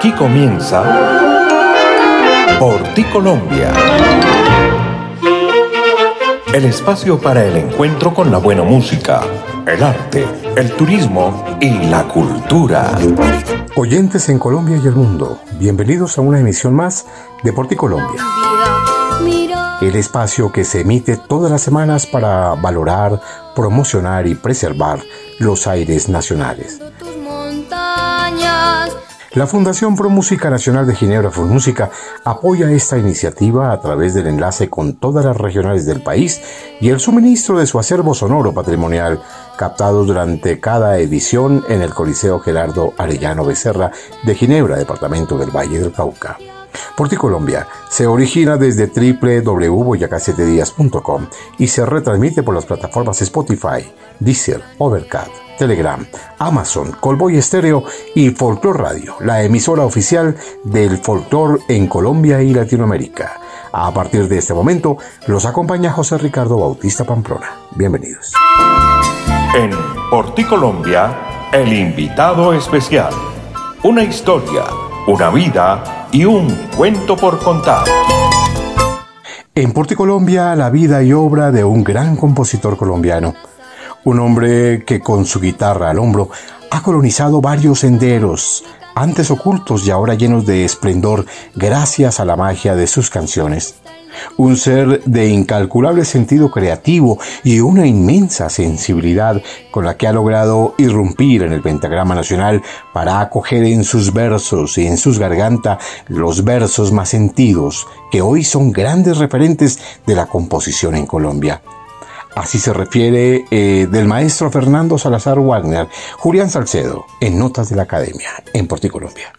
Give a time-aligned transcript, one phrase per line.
[0.00, 0.82] Aquí comienza
[2.58, 3.70] Por ti Colombia.
[6.54, 9.20] El espacio para el encuentro con la buena música,
[9.66, 10.26] el arte,
[10.56, 12.98] el turismo y la cultura.
[13.76, 17.04] Oyentes en Colombia y el mundo, bienvenidos a una emisión más
[17.42, 18.24] de Por ti Colombia.
[19.82, 23.20] El espacio que se emite todas las semanas para valorar,
[23.54, 25.02] promocionar y preservar
[25.38, 26.80] los aires nacionales.
[29.32, 31.88] La Fundación Pro Música Nacional de Ginebra Música
[32.24, 36.42] apoya esta iniciativa a través del enlace con todas las regionales del país
[36.80, 39.22] y el suministro de su acervo sonoro patrimonial,
[39.56, 43.92] captado durante cada edición en el Coliseo Gerardo Arellano Becerra
[44.24, 46.36] de Ginebra, departamento del Valle del Cauca.
[46.96, 51.28] Porti Colombia se origina desde www.boyacá7días.com
[51.58, 56.02] y se retransmite por las plataformas Spotify, Deezer, Overcast, Telegram,
[56.38, 63.38] Amazon, Colboy Estéreo y Folklore Radio, la emisora oficial del folclore en Colombia y Latinoamérica.
[63.70, 67.58] A partir de este momento, los acompaña José Ricardo Bautista Pamplona.
[67.76, 68.32] Bienvenidos.
[69.54, 69.70] En
[70.10, 73.12] Porti Colombia, el invitado especial.
[73.82, 74.64] Una historia,
[75.08, 77.84] una vida y un cuento por contar.
[79.54, 83.34] En Colombia, la vida y obra de un gran compositor colombiano.
[84.04, 86.30] Un hombre que con su guitarra al hombro
[86.70, 92.74] ha colonizado varios senderos, antes ocultos y ahora llenos de esplendor gracias a la magia
[92.74, 93.76] de sus canciones
[94.36, 99.40] un ser de incalculable sentido creativo y una inmensa sensibilidad
[99.70, 102.62] con la que ha logrado irrumpir en el pentagrama nacional
[102.92, 105.78] para acoger en sus versos y en sus garganta
[106.08, 111.62] los versos más sentidos que hoy son grandes referentes de la composición en Colombia.
[112.34, 117.82] Así se refiere eh, del maestro Fernando Salazar Wagner, Julián Salcedo, en Notas de la
[117.82, 119.32] Academia, en Porticolombia.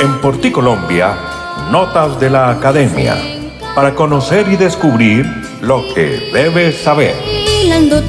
[0.00, 1.16] En Porticolombia,
[1.70, 3.16] Notas de la Academia,
[3.74, 5.24] para conocer y descubrir
[5.60, 7.14] lo que debes saber.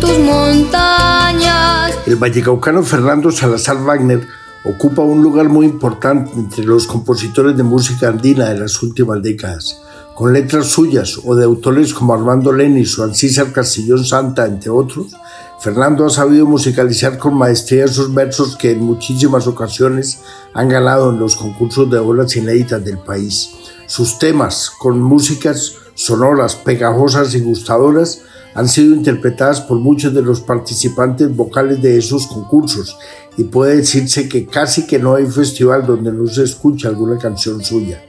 [0.02, 1.98] tus montañas.
[2.08, 4.28] El vallecaucano Fernando Salazar Wagner
[4.66, 9.82] ocupa un lugar muy importante entre los compositores de música andina de las últimas décadas.
[10.16, 15.14] Con letras suyas o de autores como Armando Lenis o Ancísar Castillón Santa, entre otros,
[15.60, 20.20] Fernando ha sabido musicalizar con maestría esos versos que en muchísimas ocasiones
[20.54, 23.50] han ganado en los concursos de obras inéditas del país.
[23.88, 28.22] Sus temas, con músicas sonoras, pegajosas y gustadoras,
[28.56, 32.98] han sido interpretadas por muchos de los participantes vocales de esos concursos
[33.38, 37.64] y puede decirse que casi que no hay festival donde no se escuche alguna canción
[37.64, 38.04] suya.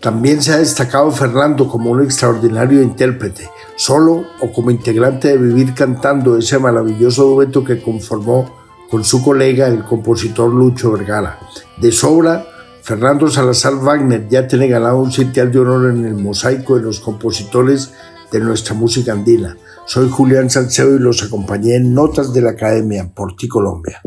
[0.00, 5.74] También se ha destacado Fernando como un extraordinario intérprete, solo o como integrante de Vivir
[5.74, 8.54] Cantando, ese maravilloso dueto que conformó
[8.90, 11.38] con su colega el compositor Lucho Vergara.
[11.78, 12.46] De sobra,
[12.82, 17.00] Fernando Salazar Wagner ya tiene ganado un sitial de honor en el mosaico de los
[17.00, 17.92] compositores
[18.30, 19.56] de nuestra música andina.
[19.86, 24.00] Soy Julián Salcedo y los acompañé en Notas de la Academia por ti Colombia.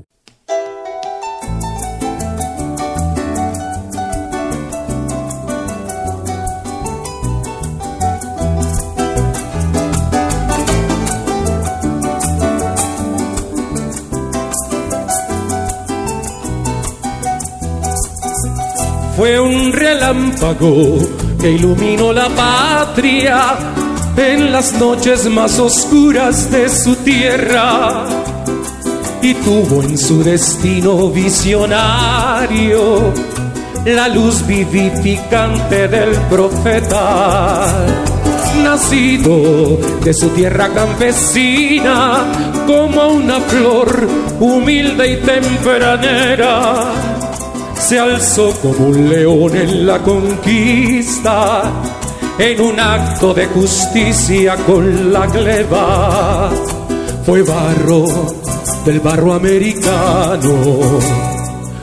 [19.80, 20.98] Relámpago
[21.40, 23.56] que iluminó la patria
[24.18, 28.04] en las noches más oscuras de su tierra
[29.22, 33.14] y tuvo en su destino visionario
[33.86, 37.86] la luz vivificante del profeta,
[38.62, 42.26] nacido de su tierra campesina
[42.68, 44.08] como una flor
[44.42, 47.19] humilde y tempranera
[47.80, 51.64] se alzó como un león en la conquista,
[52.38, 56.52] en un acto de justicia con la gleba.
[57.26, 58.06] Fue barro
[58.86, 61.00] del barro americano,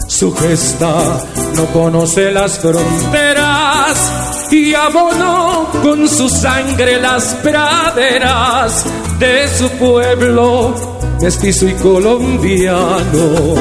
[0.07, 8.85] su gesta no conoce las fronteras y abonó con su sangre las praderas
[9.19, 10.75] de su pueblo
[11.21, 13.55] mestizo y colombiano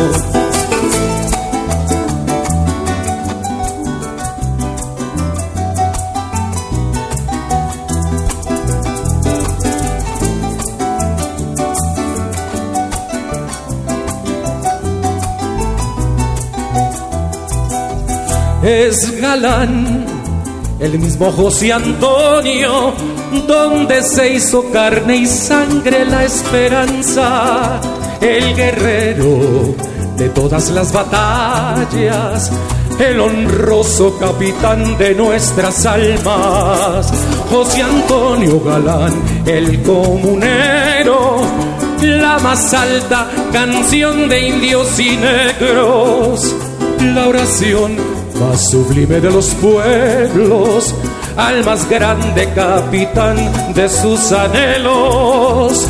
[18.66, 20.06] es galán.
[20.80, 22.94] El mismo José Antonio
[23.48, 27.80] donde se hizo carne y sangre la esperanza,
[28.22, 29.76] el guerrero
[30.18, 32.52] de todas las batallas,
[33.00, 37.12] el honroso capitán de nuestras almas,
[37.50, 39.14] José Antonio Galán,
[39.46, 41.42] el comunero,
[42.02, 46.56] la más alta canción de indios y negros,
[47.00, 50.94] la oración más sublime de los pueblos,
[51.38, 53.38] al más grande capitán
[53.74, 55.88] de sus anhelos.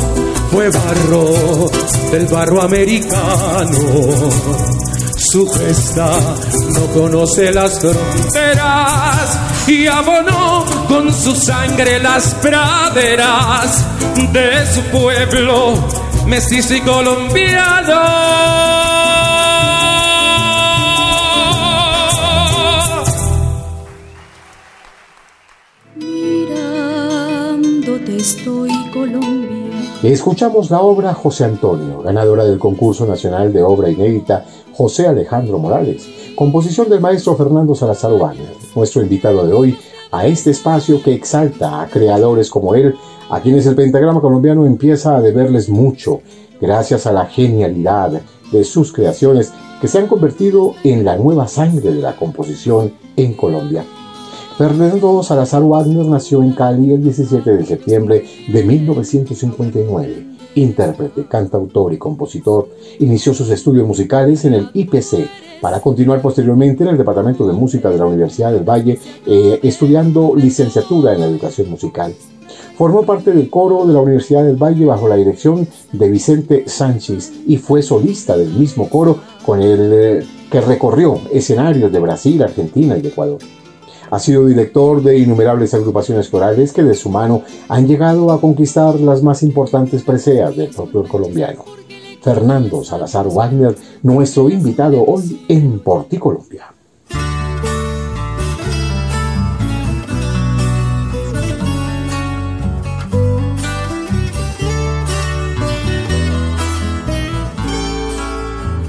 [0.50, 1.68] Fue barro
[2.12, 3.78] del barro americano.
[5.16, 6.10] Su gesta
[6.74, 13.84] no conoce las fronteras y abonó con su sangre las praderas
[14.32, 15.74] de su pueblo
[16.26, 18.75] mestizo y colombiano.
[28.26, 29.70] Estoy Colombia.
[30.02, 36.08] Escuchamos la obra José Antonio, ganadora del concurso nacional de obra inédita José Alejandro Morales,
[36.34, 39.78] composición del maestro Fernando Salazar Wagner, nuestro invitado de hoy
[40.10, 42.96] a este espacio que exalta a creadores como él,
[43.30, 46.20] a quienes el pentagrama colombiano empieza a deberles mucho,
[46.60, 48.20] gracias a la genialidad
[48.50, 53.34] de sus creaciones que se han convertido en la nueva sangre de la composición en
[53.34, 53.84] Colombia.
[54.56, 60.26] Fernando Salazar Wagner nació en Cali el 17 de septiembre de 1959.
[60.54, 65.28] Intérprete, cantautor y compositor, inició sus estudios musicales en el IPC
[65.60, 70.32] para continuar posteriormente en el Departamento de Música de la Universidad del Valle, eh, estudiando
[70.34, 72.14] licenciatura en educación musical.
[72.78, 77.30] Formó parte del coro de la Universidad del Valle bajo la dirección de Vicente Sánchez
[77.46, 82.96] y fue solista del mismo coro con el eh, que recorrió escenarios de Brasil, Argentina
[82.96, 83.38] y Ecuador.
[84.10, 88.98] Ha sido director de innumerables agrupaciones corales que de su mano han llegado a conquistar
[89.00, 91.64] las más importantes preseas del folclore colombiano.
[92.22, 96.66] Fernando Salazar Wagner, nuestro invitado hoy en Porti Colombia.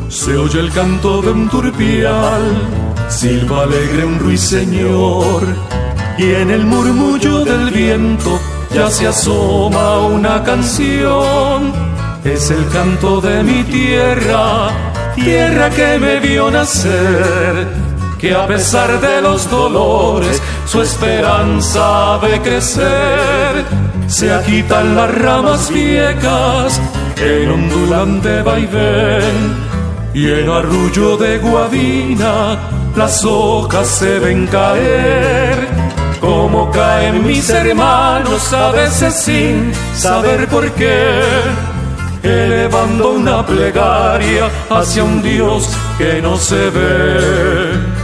[0.10, 5.44] Se oye el canto de un turpial silba alegre un ruiseñor
[6.18, 8.40] y en el murmullo del viento
[8.74, 11.72] ya se asoma una canción.
[12.24, 14.70] Es el canto de mi tierra,
[15.16, 17.68] tierra que me vio nacer,
[18.20, 23.66] que a pesar de los dolores su esperanza ve crecer.
[24.08, 26.82] Se agitan las ramas viejas
[27.18, 29.77] en ondulante vaivén
[30.14, 32.58] y en arrullo de guadina
[32.96, 35.68] las hojas se ven caer,
[36.20, 41.22] como caen mis hermanos a veces sin saber por qué,
[42.24, 47.97] elevando una plegaria hacia un Dios que no se ve.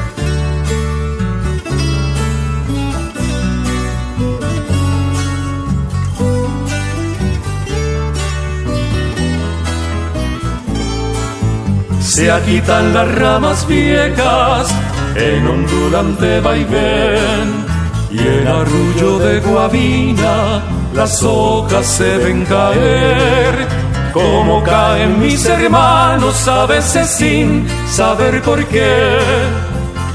[12.13, 14.68] Se agitan las ramas viejas
[15.15, 17.65] en ondulante vaivén
[18.12, 20.62] y en arrullo de guabina
[20.94, 23.68] las hojas se ven caer.
[24.13, 29.17] Como caen mis hermanos a veces sin saber por qué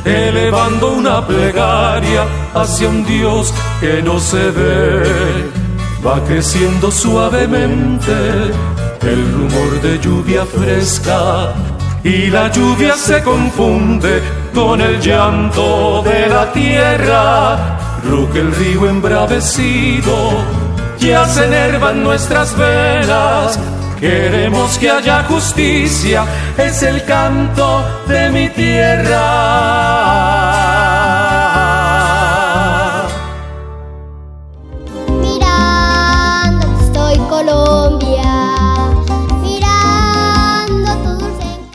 [0.04, 2.22] elevando una plegaria
[2.54, 5.02] hacia un Dios que no se ve
[6.06, 8.12] va creciendo suavemente
[9.02, 11.52] el rumor de lluvia fresca
[12.04, 14.22] y la lluvia se confunde
[14.54, 17.78] con el llanto de la tierra.
[18.04, 20.14] Ruge el río embravecido,
[20.98, 23.58] ya se enervan nuestras venas.
[23.98, 26.24] Queremos que haya justicia,
[26.56, 30.27] es el canto de mi tierra.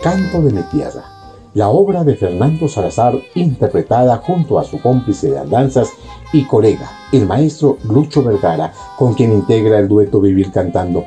[0.03, 1.05] Canto de mi tierra,
[1.53, 5.91] la obra de Fernando Salazar interpretada junto a su cómplice de andanzas
[6.33, 11.05] y colega, el maestro Lucho Vergara, con quien integra el dueto Vivir Cantando.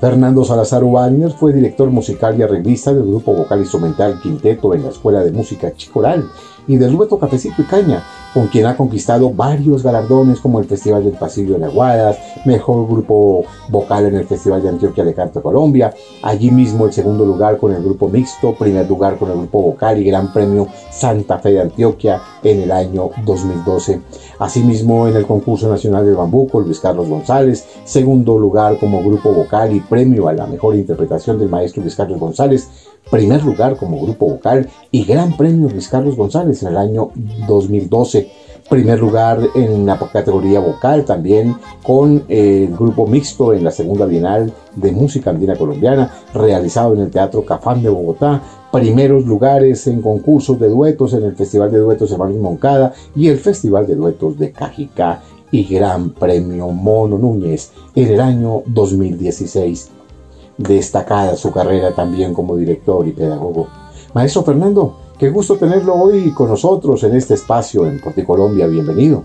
[0.00, 4.88] Fernando Salazar Wagner fue director musical y arreglista del grupo vocal instrumental Quinteto en la
[4.88, 6.28] Escuela de Música Chicoral
[6.66, 11.04] y del dueto Cafecito y Caña, con quien ha conquistado varios galardones como el Festival
[11.04, 15.92] del Pasillo de Aguadas, mejor grupo vocal en el Festival de Antioquia de Canto Colombia,
[16.22, 19.98] allí mismo el segundo lugar con el grupo mixto, primer lugar con el grupo vocal
[19.98, 24.00] y gran premio Santa Fe de Antioquia en el año 2012.
[24.38, 29.74] Asimismo en el concurso nacional del bambuco Luis Carlos González, segundo lugar como grupo vocal
[29.74, 32.68] y premio a la mejor interpretación del maestro Luis Carlos González,
[33.10, 37.10] primer lugar como grupo vocal y gran premio Luis Carlos González en el año
[37.46, 38.30] 2012.
[38.70, 44.52] Primer lugar en la categoría vocal también con el grupo mixto en la segunda Bienal
[44.76, 48.40] de Música Andina Colombiana realizado en el Teatro Cafán de Bogotá.
[48.72, 53.38] Primeros lugares en concursos de duetos en el Festival de Duetos Hermanos Moncada y el
[53.38, 60.01] Festival de Duetos de Cajicá y Gran Premio Mono Núñez en el año 2016
[60.56, 63.68] destacada su carrera también como director y pedagogo.
[64.14, 68.66] Maestro Fernando, qué gusto tenerlo hoy con nosotros en este espacio en Porti Colombia.
[68.66, 69.24] Bienvenido.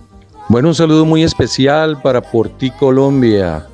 [0.50, 3.68] Bueno, un saludo muy especial para Porti Colombia,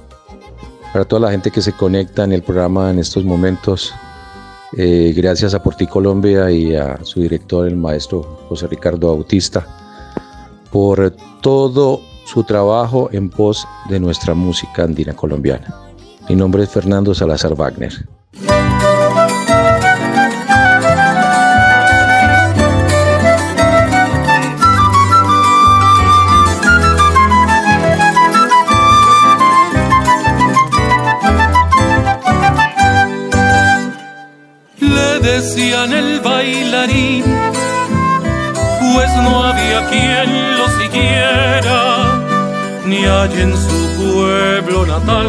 [0.91, 3.93] para toda la gente que se conecta en el programa en estos momentos.
[4.75, 9.67] Eh, gracias a Porti Colombia y a su director, el maestro José Ricardo Bautista,
[10.71, 15.82] por todo su trabajo en pos de nuestra música andina colombiana.
[16.29, 17.91] Mi nombre es Fernando Salazar Wagner.
[34.79, 37.23] Le decían el bailarín,
[38.93, 42.21] pues no había quien lo siguiera,
[42.85, 45.27] ni allá en su pueblo natal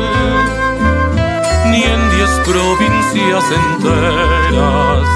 [1.75, 5.07] ni en diez provincias enteras.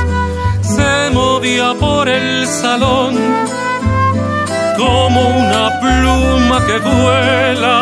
[0.63, 3.15] Se movía por el salón
[4.77, 7.77] como una pluma que vuela,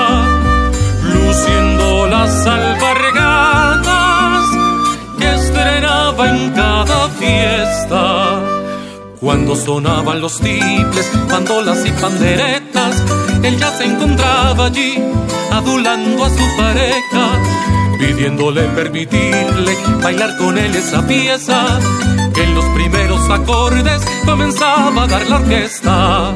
[1.15, 4.45] luciendo las alpargatas
[5.19, 8.41] que estrenaba en cada fiesta.
[9.21, 13.03] Cuando sonaban los tiples, bandolas y panderetas,
[13.43, 15.03] él ya se encontraba allí,
[15.51, 17.25] adulando a su pareja
[17.99, 21.79] pidiéndole permitirle bailar con él esa pieza
[22.35, 26.35] que en los primeros acordes comenzaba a dar la orquesta.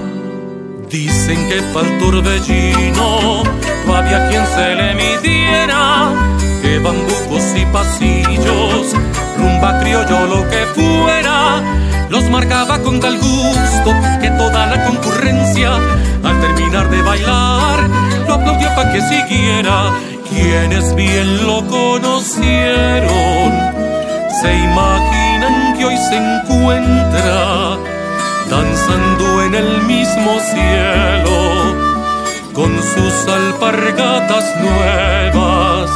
[0.89, 3.43] Dicen que para el torbellino
[3.87, 6.13] no había quien se le midiera,
[6.63, 8.95] que bambucos y pasillos,
[9.39, 11.63] rumba criollo lo que fuera,
[12.09, 15.77] los marcaba con tal gusto que toda la concurrencia
[16.25, 17.81] al terminar de bailar
[18.27, 19.93] lo aplaudió para que siguiera
[20.31, 23.53] quienes bien lo conocieron
[24.41, 27.77] se imaginan que hoy se encuentra
[28.49, 31.41] danzando en el mismo cielo
[32.55, 35.91] con sus alpargatas nuevas,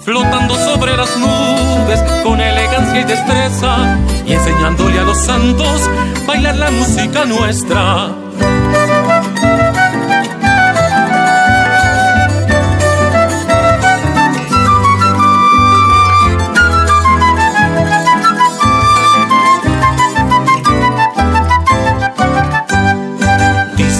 [0.00, 5.90] flotando sobre las nubes con elegancia y destreza y enseñándole a los santos
[6.26, 8.10] bailar la música nuestra.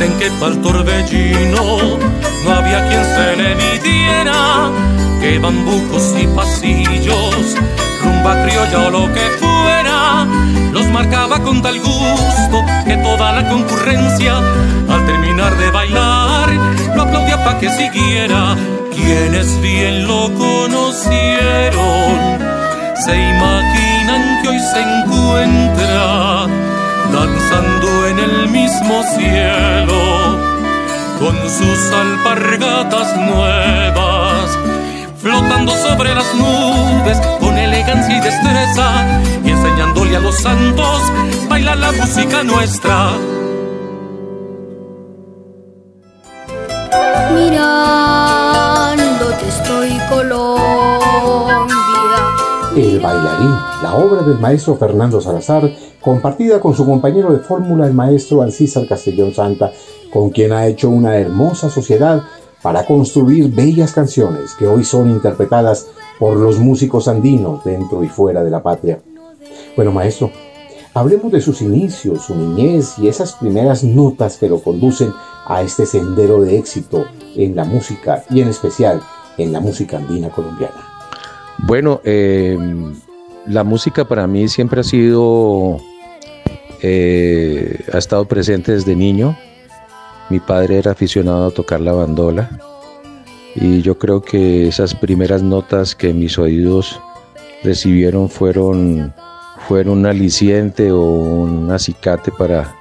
[0.09, 1.99] Que para el torbellino
[2.45, 4.71] no había quien se le midiera,
[5.21, 7.54] que bambucos y pasillos,
[8.02, 10.26] rumba criolla o lo que fuera,
[10.73, 14.38] los marcaba con tal gusto que toda la concurrencia,
[14.88, 16.49] al terminar de bailar,
[16.97, 18.57] lo aplaudía para que siguiera.
[18.95, 21.78] Quienes bien lo conocieron,
[23.04, 26.70] se imaginan que hoy se encuentra
[27.12, 30.38] danzando en el mismo cielo,
[31.19, 34.59] con sus alpargatas nuevas,
[35.21, 41.02] flotando sobre las nubes con elegancia y destreza, y enseñándole a los santos
[41.49, 43.12] bailar la música nuestra.
[47.35, 48.20] Mirándote
[53.00, 58.42] Bailarín, la obra del maestro Fernando Salazar, compartida con su compañero de fórmula, el maestro
[58.42, 59.73] Alcísar Castellón Santa,
[60.12, 62.23] con quien ha hecho una hermosa sociedad
[62.62, 65.87] para construir bellas canciones que hoy son interpretadas
[66.19, 69.00] por los músicos andinos dentro y fuera de la patria.
[69.76, 70.30] Bueno, maestro,
[70.92, 75.12] hablemos de sus inicios, su niñez y esas primeras notas que lo conducen
[75.47, 77.04] a este sendero de éxito
[77.35, 79.00] en la música y en especial
[79.38, 80.89] en la música andina colombiana.
[81.62, 82.59] Bueno, eh,
[83.47, 85.79] la música para mí siempre ha sido,
[86.83, 89.37] eh, ha estado presente desde niño.
[90.31, 92.50] Mi padre era aficionado a tocar la bandola
[93.55, 97.00] y yo creo que esas primeras notas que mis oídos
[97.62, 99.12] recibieron fueron,
[99.67, 102.76] fueron un aliciente o un acicate para,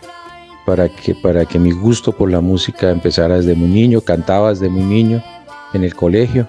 [0.65, 4.69] para, que, para que mi gusto por la música empezara desde muy niño, cantaba desde
[4.69, 5.23] muy niño
[5.73, 6.47] en el colegio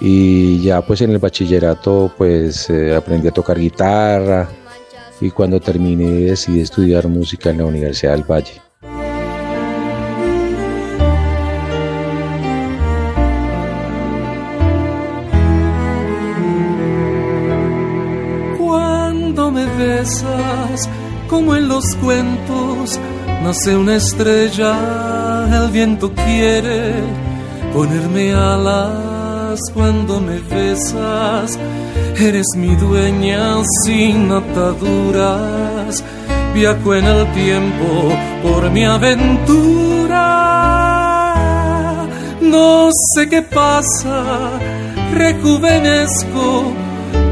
[0.00, 4.48] y ya pues en el bachillerato pues eh, aprendí a tocar guitarra
[5.20, 8.62] y cuando terminé decidí estudiar música en la Universidad del Valle.
[18.58, 20.88] Cuando me besas,
[21.28, 22.98] como en los cuentos,
[23.42, 26.94] nace una estrella, el viento quiere
[27.74, 29.09] ponerme alas
[29.74, 31.58] cuando me besas.
[32.18, 36.04] Eres mi dueña sin ataduras,
[36.54, 40.26] viajo en el tiempo por mi aventura.
[42.40, 44.50] No sé qué pasa,
[45.14, 46.72] rejuvenezco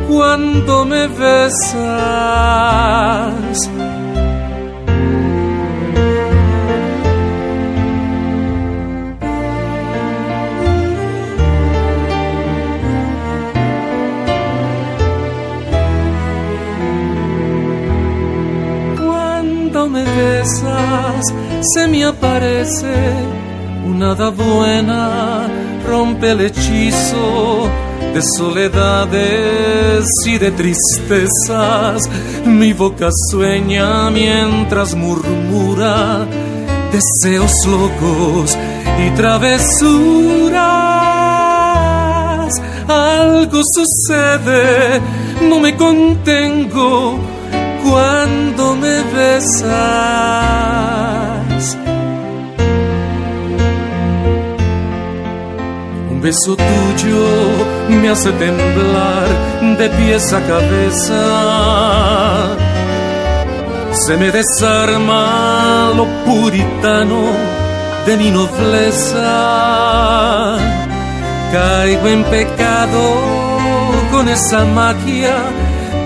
[0.08, 1.68] cuando me besas.
[19.88, 21.24] Me besas,
[21.74, 22.94] se me aparece
[23.84, 25.48] una hada buena,
[25.86, 27.68] rompe el hechizo
[28.14, 32.08] de soledades y de tristezas.
[32.44, 36.26] Mi boca sueña mientras murmura
[36.92, 38.56] deseos locos
[39.06, 40.58] y travesuras.
[42.88, 45.00] Algo sucede,
[45.48, 47.37] no me contengo
[47.90, 49.66] cuando me besas.
[56.10, 57.26] Un beso tuyo
[57.88, 59.28] me hace temblar
[59.78, 61.22] de pies a cabeza.
[63.92, 67.22] Se me desarma lo puritano
[68.06, 69.28] de mi nobleza.
[71.52, 73.02] Caigo en pecado
[74.10, 75.36] con esa magia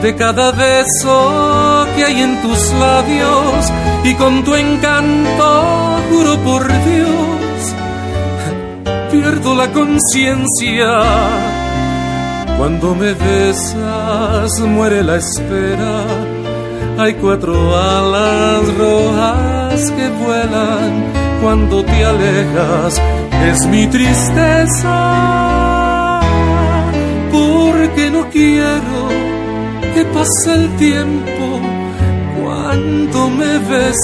[0.03, 7.75] de cada beso que hay en tus labios y con tu encanto juro por Dios
[9.13, 10.89] pierdo la conciencia.
[12.59, 16.05] Cuando me besas muere la espera.
[16.99, 21.05] Hay cuatro alas rojas que vuelan
[21.41, 23.01] cuando te alejas.
[23.47, 25.01] Es mi tristeza
[27.33, 28.82] porque no quiero
[30.07, 31.61] pasa el tiempo
[32.41, 34.03] cuando me besas.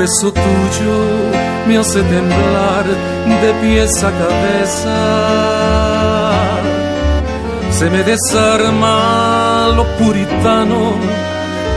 [0.00, 0.98] Beso tuyo
[1.68, 2.86] me hace temblar
[3.42, 4.98] de pies a cabeza.
[7.70, 10.80] Se me desarma lo puritano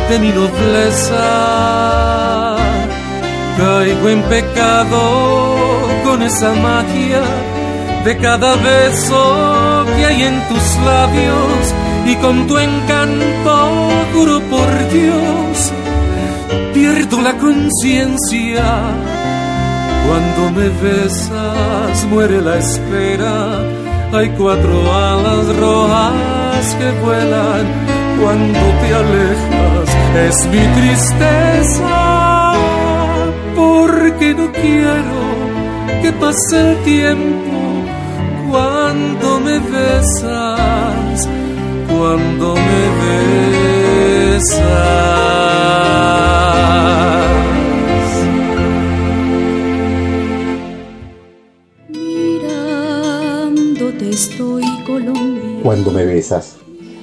[0.10, 1.26] de mi nobleza.
[3.58, 5.02] Caigo en pecado
[6.06, 7.24] con esa magia
[8.06, 11.62] de cada beso que hay en tus labios
[12.06, 13.56] y con tu encanto
[14.14, 15.73] juro por Dios
[16.84, 18.66] pierdo la conciencia.
[20.06, 23.36] Cuando me besas muere la espera.
[24.12, 27.66] Hay cuatro alas rojas que vuelan
[28.20, 29.88] cuando te alejas.
[30.28, 32.54] Es mi tristeza
[33.56, 35.22] porque no quiero
[36.02, 37.58] que pase el tiempo
[38.52, 41.30] cuando me besas.
[41.88, 42.82] Cuando me
[44.34, 45.43] besas.
[55.64, 56.58] Cuando me besas,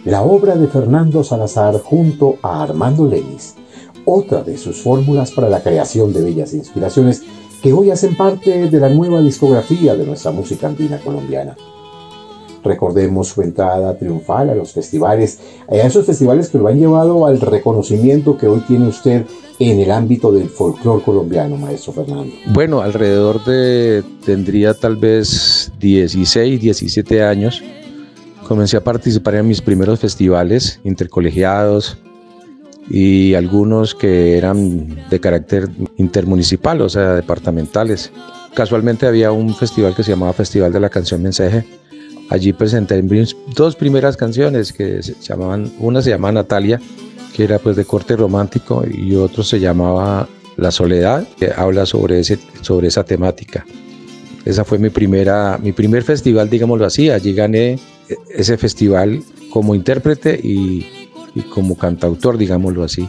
[0.05, 3.55] la obra de Fernando Salazar junto a Armando Lenis,
[4.05, 7.23] otra de sus fórmulas para la creación de bellas inspiraciones
[7.63, 11.57] que hoy hacen parte de la nueva discografía de nuestra música andina colombiana.
[12.63, 17.41] recordemos su entrada triunfal a los festivales, a esos festivales que lo han llevado al
[17.41, 19.25] reconocimiento que hoy tiene usted
[19.59, 22.35] en el ámbito del folclore colombiano, maestro Fernando?
[22.53, 27.63] Bueno, alrededor de, tendría tal vez 16, 17 años,
[28.51, 31.97] comencé a participar en mis primeros festivales intercolegiados
[32.89, 38.11] y algunos que eran de carácter intermunicipal, o sea, departamentales.
[38.53, 41.65] Casualmente había un festival que se llamaba Festival de la Canción Mensaje.
[42.29, 43.01] Allí presenté
[43.55, 46.81] dos primeras canciones que se llamaban, una se llamaba Natalia
[47.37, 52.19] que era pues de corte romántico y otro se llamaba La Soledad, que habla sobre,
[52.19, 53.65] ese, sobre esa temática.
[54.45, 57.11] Esa fue mi, primera, mi primer festival, digámoslo así.
[57.11, 57.79] Allí gané
[58.35, 63.09] ese festival como intérprete y, y como cantautor, digámoslo así.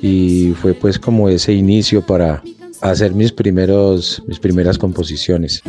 [0.00, 2.42] Y fue pues como ese inicio para
[2.80, 5.62] hacer mis, primeros, mis primeras composiciones.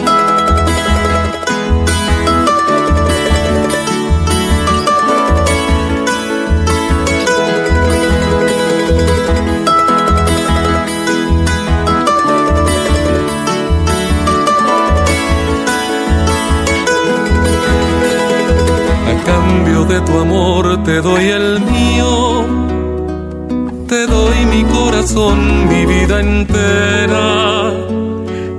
[19.86, 22.46] De tu amor te doy el mío,
[23.88, 27.72] te doy mi corazón, mi vida entera,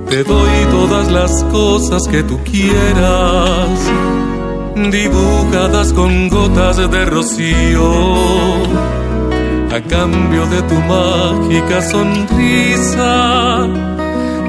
[0.09, 3.79] te doy todas las cosas que tú quieras,
[4.91, 7.91] dibujadas con gotas de rocío,
[9.71, 13.67] a cambio de tu mágica sonrisa,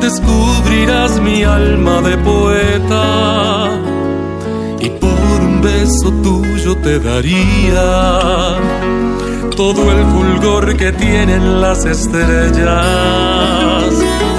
[0.01, 3.96] descubrirás mi alma de poeta
[5.67, 7.89] beso tuyo te daría.
[9.57, 12.67] Todo el fulgor que tienen las estrellas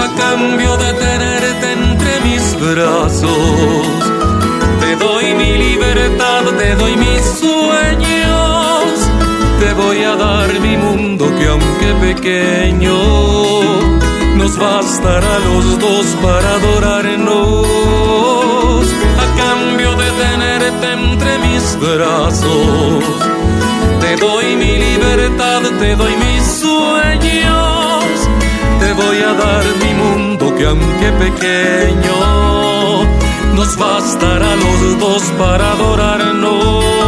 [0.06, 3.88] a cambio de tenerte entre mis brazos.
[4.82, 8.86] Te doy mi libertad, te doy mis sueños,
[9.62, 12.98] te voy a dar mi mundo que aunque pequeño,
[14.40, 18.37] nos bastará los dos para adorarnos
[20.72, 23.04] tenerte entre mis brazos.
[24.02, 28.04] Te doy mi libertad, te doy mis sueños,
[28.80, 32.16] te voy a dar mi mundo que aunque pequeño,
[33.56, 37.07] nos bastará los dos para adorarnos.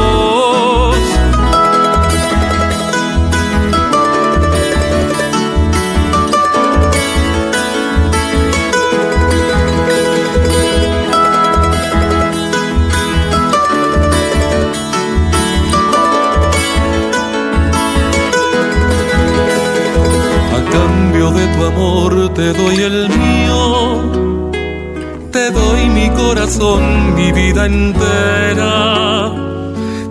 [21.60, 24.12] Tu amor te doy el mío,
[25.32, 29.32] te doy mi corazón, mi vida entera,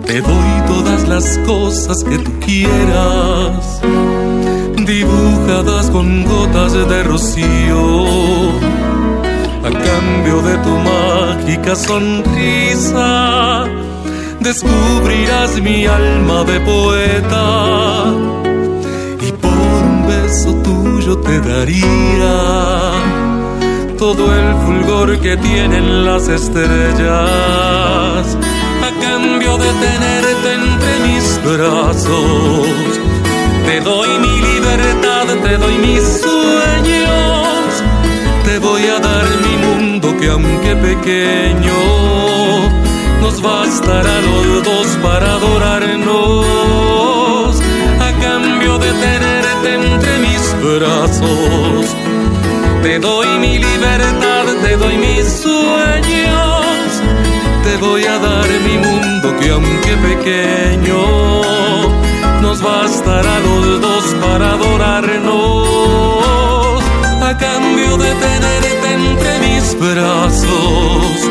[0.05, 3.81] te doy todas las cosas que tú quieras,
[4.85, 8.05] dibujadas con gotas de rocío,
[9.63, 13.65] a cambio de tu mágica sonrisa.
[14.39, 18.48] Descubrirás mi alma de poeta
[20.63, 22.35] tuyo te daría
[23.97, 28.25] todo el fulgor que tienen las estrellas
[28.87, 32.99] a cambio de tenerte entre mis brazos.
[33.65, 37.83] Te doy mi libertad, te doy mis sueños,
[38.45, 41.79] te voy a dar mi mundo que aunque pequeño,
[43.21, 44.88] nos bastará los dos
[52.81, 57.01] Te doy mi libertad, te doy mis sueños,
[57.63, 61.41] te voy a dar mi mundo que aunque pequeño,
[62.41, 65.69] nos bastará los dos para adorarnos.
[67.21, 71.29] A cambio de tenerte entre mis brazos,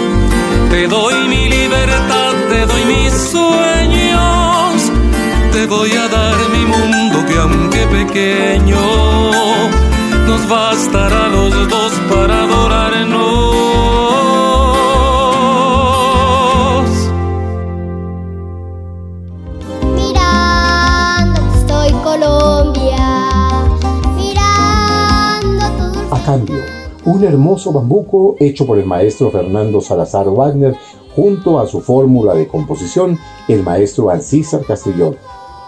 [0.71, 4.93] te doy mi libertad, te doy mis sueños,
[5.53, 8.79] te voy a dar mi mundo que aunque pequeño,
[10.29, 13.55] nos bastará los dos para adorarnos.
[19.95, 23.07] Mirando estoy Colombia,
[24.17, 25.65] mirando
[26.11, 26.63] A cambio,
[27.07, 30.77] un hermoso bambuco hecho por el maestro Fernando Salazar Wagner
[31.17, 35.17] junto a su fórmula de composición, el maestro Ancísar Castellón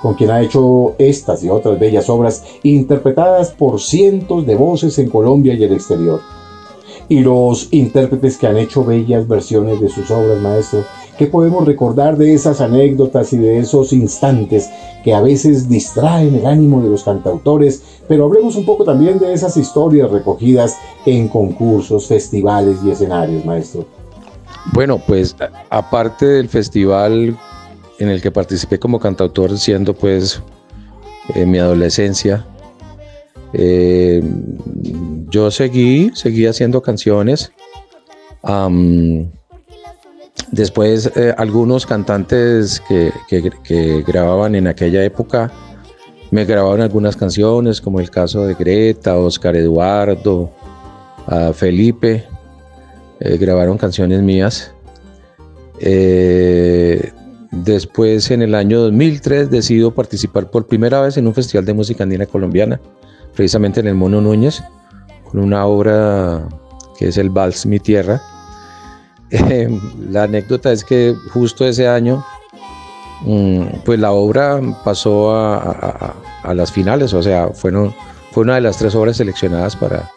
[0.02, 5.10] con quien ha hecho estas y otras bellas obras interpretadas por cientos de voces en
[5.10, 6.20] Colombia y el exterior.
[7.08, 10.84] Y los intérpretes que han hecho bellas versiones de sus obras, maestro,
[11.20, 14.70] ¿Qué podemos recordar de esas anécdotas y de esos instantes
[15.04, 17.82] que a veces distraen el ánimo de los cantautores?
[18.08, 23.84] Pero hablemos un poco también de esas historias recogidas en concursos, festivales y escenarios, maestro.
[24.72, 25.36] Bueno, pues
[25.68, 27.36] aparte del festival
[28.00, 30.42] en el que participé como cantautor, siendo pues
[31.34, 32.44] en mi adolescencia,
[33.52, 34.22] eh,
[35.28, 37.52] yo seguí, seguí haciendo canciones.
[40.50, 45.52] después eh, algunos cantantes que, grababan en aquella época
[46.30, 50.50] me grabaron algunas canciones, como el caso de Greta, Oscar Eduardo,
[51.54, 52.24] Felipe,
[53.20, 54.72] eh, grabaron canciones mías.
[57.50, 62.04] Después en el año 2003 decido participar por primera vez en un festival de música
[62.04, 62.80] andina colombiana
[63.34, 64.62] precisamente en el Mono Núñez,
[65.30, 66.46] con una obra
[66.98, 68.20] que es el Vals Mi Tierra.
[69.32, 69.68] Eh,
[70.10, 72.24] la anécdota es que justo ese año,
[73.20, 76.16] mm, pues la obra pasó a,
[76.52, 77.70] las finales, o sea, fue
[78.34, 80.10] una de las tres obras seleccionadas para,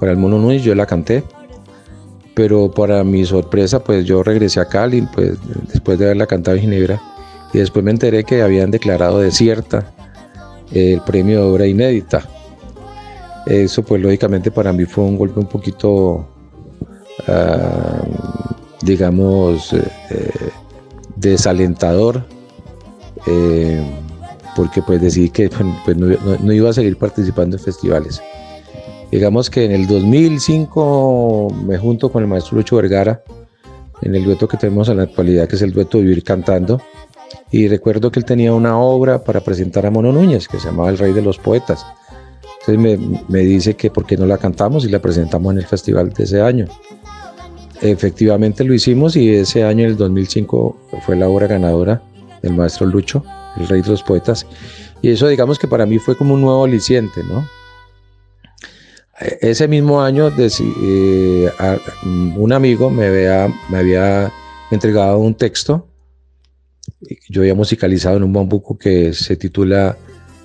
[0.00, 1.22] para el Mono Núñez, yo la canté.
[2.38, 5.32] Pero para mi sorpresa, pues yo regresé a Cali, pues
[5.72, 7.02] después de haberla cantado en Ginebra,
[7.52, 9.90] y después me enteré que habían declarado desierta
[10.70, 12.22] el premio de obra inédita.
[13.44, 16.28] Eso pues lógicamente para mí fue un golpe un poquito,
[17.26, 18.04] ah,
[18.82, 20.30] digamos, eh, eh,
[21.16, 22.22] desalentador,
[23.26, 23.82] eh,
[24.54, 25.50] porque pues decidí que
[25.84, 28.22] pues, no, iba a seguir participando en festivales.
[29.10, 33.22] Digamos que en el 2005 me junto con el maestro Lucho Vergara
[34.02, 36.80] en el dueto que tenemos en la actualidad, que es el dueto Vivir Cantando.
[37.50, 40.90] Y recuerdo que él tenía una obra para presentar a Mono Núñez, que se llamaba
[40.90, 41.84] El Rey de los Poetas.
[42.60, 46.12] Entonces me, dice que por qué no la cantamos y la presentamos en el festival
[46.12, 46.66] de ese año.
[47.80, 52.02] Efectivamente lo hicimos y ese año, el 2005, fue la obra ganadora
[52.42, 53.24] del maestro Lucho,
[53.56, 54.46] el rey de los poetas.
[55.00, 57.46] Y eso digamos que para mí fue como un nuevo aliciente, ¿no?
[59.20, 61.50] Ese mismo año eh,
[62.36, 64.32] un amigo me había,
[64.70, 65.88] entregado un texto,
[67.28, 69.96] yo había musicalizado en un bambuco que se titula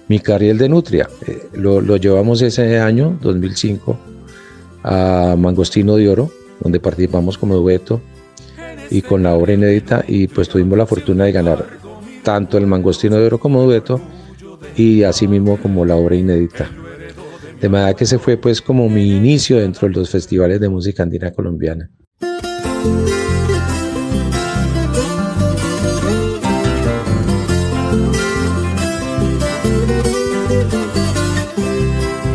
[0.07, 1.07] mi carriel de Nutria.
[1.27, 3.99] Eh, lo, llevamos ese año, 2005,
[4.83, 8.01] a Mangostino de Oro, donde participamos como dueto
[8.89, 11.65] y con la obra inédita y pues tuvimos la fortuna de ganar
[12.23, 14.01] tanto el Mangostino de Oro como dueto
[14.75, 16.69] y asimismo como la obra inédita.
[17.63, 21.01] De manera que ese fue pues como mi inicio dentro de los festivales de música
[21.01, 21.89] andina colombiana.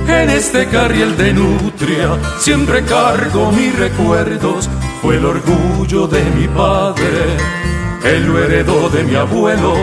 [0.08, 4.70] En este carriel de nutria siempre cargo mis recuerdos.
[5.02, 7.04] Fue el orgullo de mi padre,
[8.02, 9.74] él lo heredó de mi abuelo.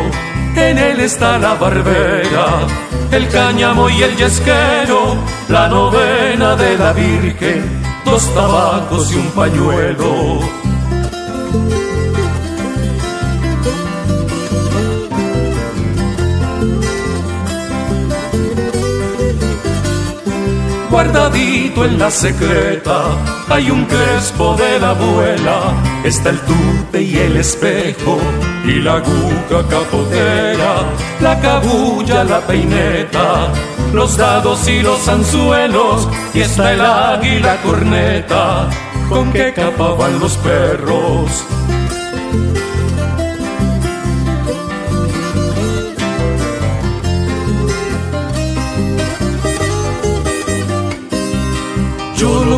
[0.56, 2.65] En él está la barbera,
[3.12, 5.18] el cáñamo y el yesquero,
[5.50, 7.63] la novena de la Virgen,
[8.06, 10.39] dos tabacos y un pañuelo.
[20.95, 23.17] Guardadito en la secreta
[23.49, 25.60] hay un crespo de la abuela,
[26.05, 28.17] está el tute y el espejo
[28.63, 30.73] y la aguja capotera,
[31.19, 33.51] la cabulla, la peineta,
[33.91, 38.69] los dados y los anzuelos y está el águila corneta
[39.10, 41.45] con que capaban los perros.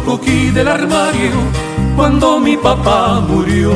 [0.07, 1.33] Cogí del armario
[1.97, 3.73] cuando mi papá murió.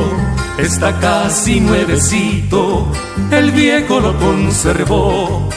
[0.56, 2.86] Está casi nuevecito,
[3.30, 5.48] el viejo lo conservó.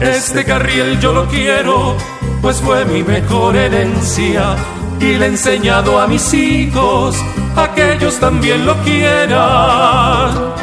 [0.00, 1.96] Este carriel yo lo quiero,
[2.40, 4.54] pues fue mi mejor herencia.
[5.00, 7.16] Y le he enseñado a mis hijos
[7.56, 10.54] a que ellos también lo quieran.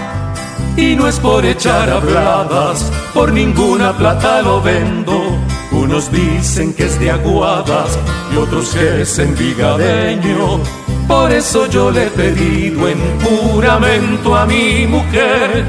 [0.78, 5.49] Y no es por echar habladas, por ninguna plata lo vendo
[5.90, 7.98] unos dicen que es de Aguadas
[8.32, 10.60] y otros que es envigadeño.
[11.08, 15.66] Por eso yo le he pedido en juramento a mi mujer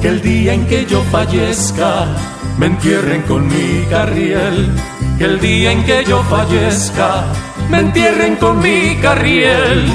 [0.00, 2.06] que el día en que yo fallezca
[2.56, 4.70] me entierren con mi carriel.
[5.18, 7.24] Que el día en que yo fallezca
[7.68, 9.90] me entierren con mi carriel.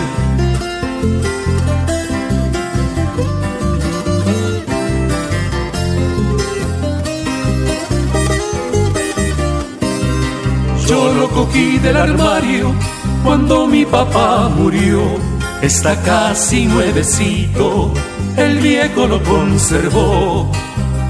[11.59, 12.73] Del armario
[13.21, 15.01] cuando mi papá murió.
[15.61, 17.93] Está casi nuevecito,
[18.37, 20.49] el viejo lo conservó.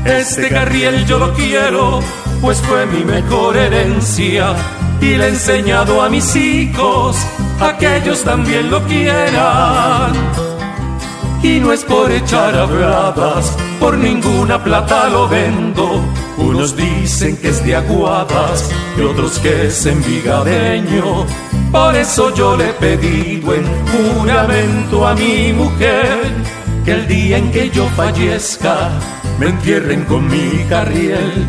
[0.05, 1.99] Este carriel yo lo quiero,
[2.41, 4.55] pues fue mi mejor herencia
[4.99, 7.15] y le he enseñado a mis hijos
[7.61, 10.13] a que ellos también lo quieran.
[11.41, 16.01] Y no es por echar habladas, por ninguna plata lo vendo.
[16.37, 21.25] Unos dicen que es de aguadas y otros que es envigadeño.
[21.71, 26.17] Por eso yo le he pedido en juramento a mi mujer
[26.83, 28.89] que el día en que yo fallezca
[29.39, 31.45] me entierren con mi carriel.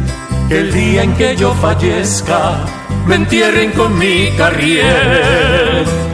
[0.48, 2.64] Que el día en que yo fallezca
[3.06, 6.09] me entierren con mi carriel.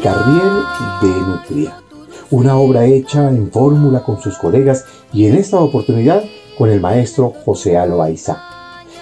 [0.00, 0.64] Mi carriel
[1.02, 1.76] de Nutria.
[2.30, 6.24] Una obra hecha en fórmula con sus colegas y en esta oportunidad
[6.56, 8.42] con el maestro José Aloaiza.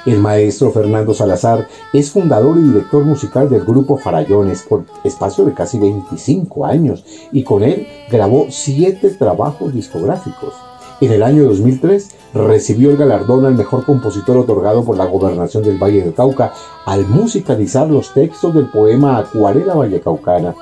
[0.06, 5.54] El maestro Fernando Salazar es fundador y director musical del grupo Farallones por espacio de
[5.54, 10.52] casi 25 años y con él grabó siete trabajos discográficos.
[11.00, 15.78] En el año 2003 recibió el galardón al mejor compositor otorgado por la Gobernación del
[15.78, 16.52] Valle del Cauca
[16.86, 20.56] al musicalizar los textos del poema Acuarela Vallecaucana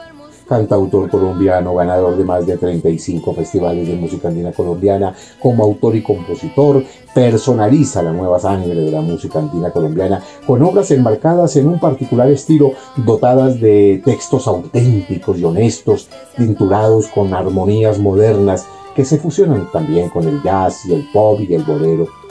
[0.49, 6.03] cantautor colombiano, ganador de más de 35 festivales de música andina colombiana, como autor y
[6.03, 11.79] compositor, personaliza la nueva sangre de la música andina colombiana con obras enmarcadas en un
[11.79, 19.71] particular estilo, dotadas de textos auténticos y honestos, tinturados con armonías modernas que se fusionan
[19.71, 22.26] también con el jazz y el pop y el bolero.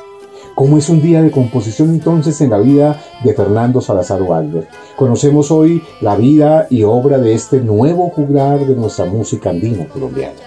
[0.56, 4.66] ¿Cómo es un día de composición entonces en la vida de Fernando Salazar Wagner?
[4.96, 10.40] Conocemos hoy la vida y obra de este nuevo juglar de nuestra música andina colombiana.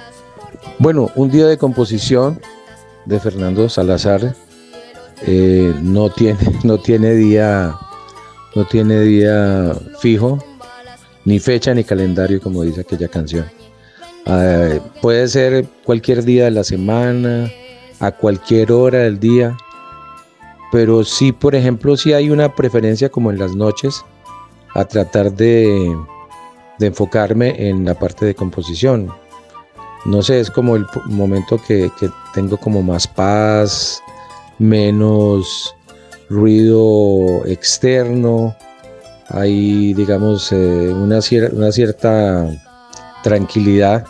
[0.79, 2.41] Bueno, un día de composición
[3.05, 4.35] de Fernando Salazar
[5.27, 7.77] eh, no, tiene, no tiene día
[8.57, 10.39] no tiene día fijo,
[11.25, 13.45] ni fecha ni calendario, como dice aquella canción.
[14.27, 17.51] Eh, puede ser cualquier día de la semana,
[18.01, 19.57] a cualquier hora del día,
[20.71, 24.05] pero sí, por ejemplo, sí hay una preferencia como en las noches
[24.75, 25.97] a tratar de,
[26.81, 29.11] enfocarme en la parte de composición.
[30.05, 31.91] No sé, es como el momento que,
[32.35, 34.01] tengo como más paz,
[34.59, 35.75] menos
[36.29, 38.55] ruido externo,
[39.29, 42.47] hay, digamos, eh, una, cierta
[43.23, 44.05] tranquilidad.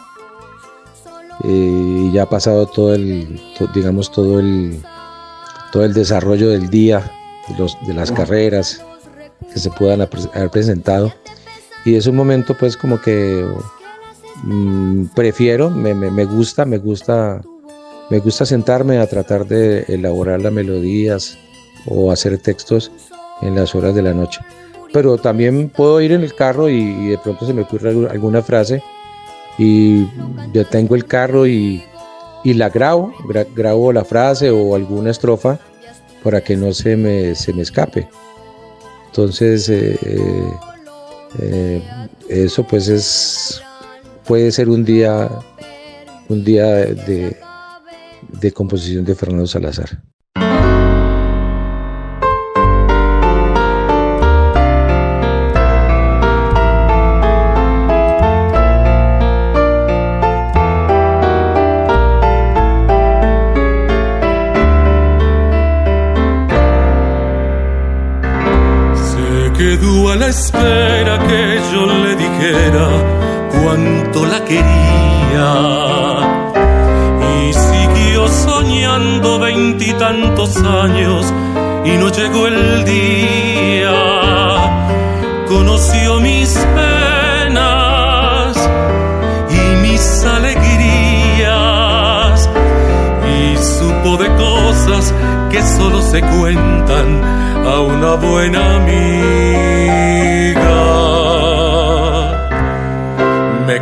[1.45, 3.41] Eh, y ya ha pasado todo el,
[3.73, 4.83] digamos, todo el,
[5.73, 7.11] todo el desarrollo del día,
[7.49, 8.83] de, los, de las carreras
[9.53, 11.13] que se puedan haber presentado.
[11.85, 13.47] Y es un momento pues como que
[14.43, 17.41] mm, prefiero, me, me, gusta, me gusta,
[18.11, 21.39] me gusta sentarme a tratar de elaborar las melodías
[21.87, 22.91] o hacer textos
[23.43, 24.41] en las horas de la noche.
[24.93, 28.83] Pero también puedo ir en el carro y, de pronto se me ocurre alguna frase
[29.59, 30.07] y
[30.53, 31.83] ya tengo el carro y,
[32.45, 33.13] y la grabo,
[33.55, 35.59] grabo la frase o alguna estrofa
[36.23, 38.09] para que no se me, se me escape.
[39.07, 40.53] Entonces, eh, eh,
[41.39, 41.83] eh,
[42.29, 43.63] eso pues es,
[44.25, 45.29] puede ser un día,
[46.29, 47.37] un día de,
[48.41, 50.03] de composición de Fernando Salazar.
[70.39, 72.87] Espera que yo le dijera
[73.51, 75.51] cuánto la quería.
[77.33, 81.27] Y siguió soñando veintitantos años
[81.85, 83.97] y no llegó el día.
[85.49, 88.57] Conoció mis penas
[89.51, 91.49] y mis alegrías
[93.37, 95.15] y supo de cosas
[95.51, 97.09] que solo se cuentan
[97.67, 99.58] a una buena amiga.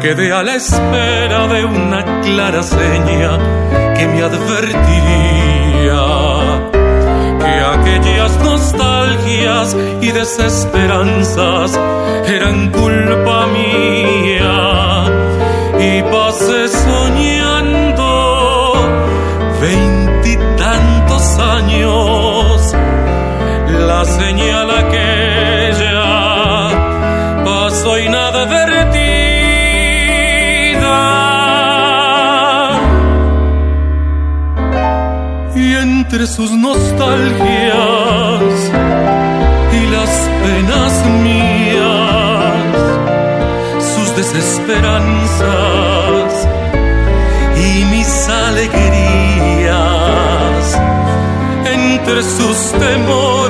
[0.06, 3.32] Quedé a la espera de una clara seña
[3.96, 6.04] que me advertiría
[7.40, 11.76] que aquellas nostalgias y desesperanzas
[12.28, 15.06] eran culpa mía
[15.80, 16.55] y pasé
[52.16, 53.45] entre sus temores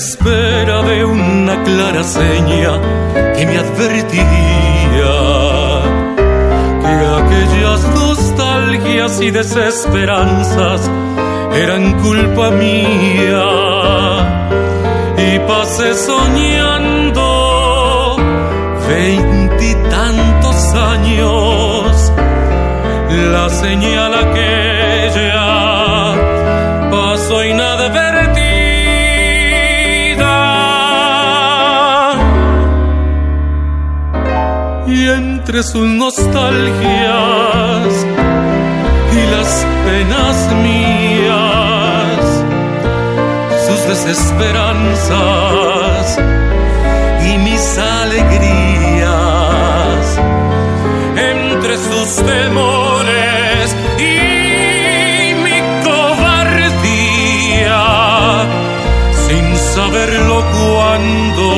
[0.00, 2.72] espera de una clara seña
[3.36, 5.12] que me advertía
[6.82, 10.90] que aquellas nostalgias y desesperanzas
[11.54, 13.46] eran culpa mía.
[15.18, 17.26] Y pasé soñando
[18.88, 22.12] veintitantos años.
[23.34, 24.39] La señal aquella
[35.50, 36.30] entre sus nostalgias
[39.12, 42.22] y las penas mías,
[43.66, 46.20] sus desesperanzas
[47.26, 49.08] y mis alegrías,
[51.16, 57.82] entre sus temores y mi cobardía,
[59.26, 61.50] sin saberlo cuando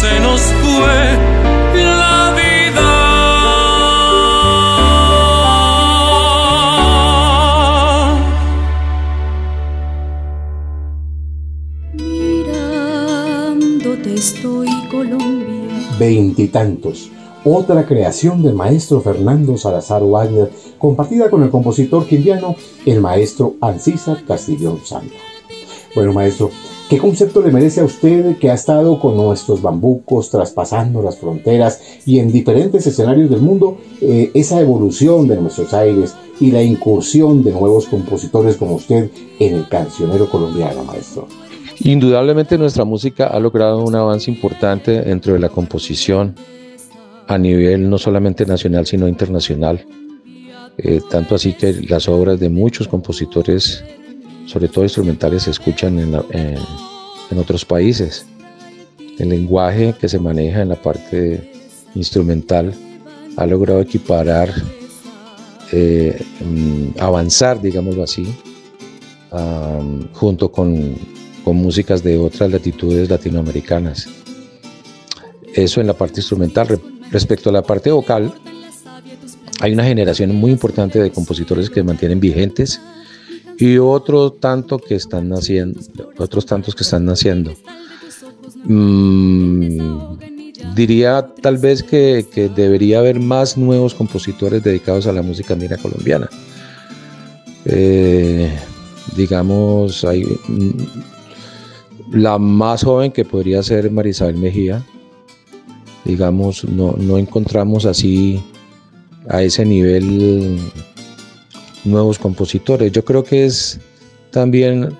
[0.00, 1.29] se nos fue
[16.00, 17.10] veintitantos.
[17.44, 24.24] Otra creación del maestro Fernando Salazar Wagner, compartida con el compositor quindiano, el maestro Ancísar
[24.24, 25.14] Castillón Santa.
[25.94, 26.50] Bueno, maestro,
[26.88, 31.80] ¿qué concepto le merece a usted que ha estado con nuestros bambucos, traspasando las fronteras
[32.06, 37.42] y en diferentes escenarios del mundo, eh, esa evolución de nuestros aires y la incursión
[37.44, 41.26] de nuevos compositores como usted en el cancionero colombiano, maestro?
[41.82, 46.34] Indudablemente nuestra música ha logrado un avance importante dentro de la composición
[47.26, 49.86] a nivel no solamente nacional sino internacional.
[50.76, 53.82] Eh, tanto así que las obras de muchos compositores,
[54.44, 58.26] sobre todo instrumentales, se escuchan en, otros países.
[59.18, 61.50] El lenguaje que se maneja en la parte
[61.94, 62.74] instrumental
[63.38, 64.52] ha logrado equiparar,
[65.72, 68.26] eh, mm, avanzar, digámoslo así,
[70.12, 70.96] junto con
[71.44, 74.08] con músicas de otras latitudes latinoamericanas.
[75.54, 76.80] Eso en la parte instrumental.
[77.10, 78.32] Respecto a la parte vocal,
[79.60, 82.80] hay una generación muy importante de compositores que mantienen vigentes
[83.58, 85.80] y otro tanto que están naciendo,
[86.18, 87.54] otros tantos que están naciendo.
[88.64, 90.16] Mm,
[90.74, 92.24] diría tal vez que,
[92.54, 96.28] debería haber más nuevos compositores dedicados a la música andina colombiana.
[97.66, 98.50] Eh,
[99.16, 100.24] digamos, hay
[102.12, 104.84] la más joven que podría ser Marisabel Mejía.
[106.04, 108.42] Digamos, no, encontramos así
[109.28, 110.58] a ese nivel
[111.84, 112.90] nuevos compositores.
[112.92, 113.80] Yo creo que es
[114.30, 114.96] también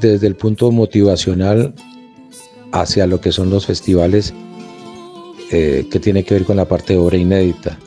[0.00, 1.74] desde el punto motivacional
[2.72, 4.32] hacia lo que son los festivales
[5.50, 7.78] eh, que tiene que ver con la parte de obra inédita.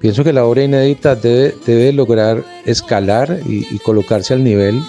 [0.00, 4.80] Pienso que la obra inédita debe, lograr escalar y colocarse al nivel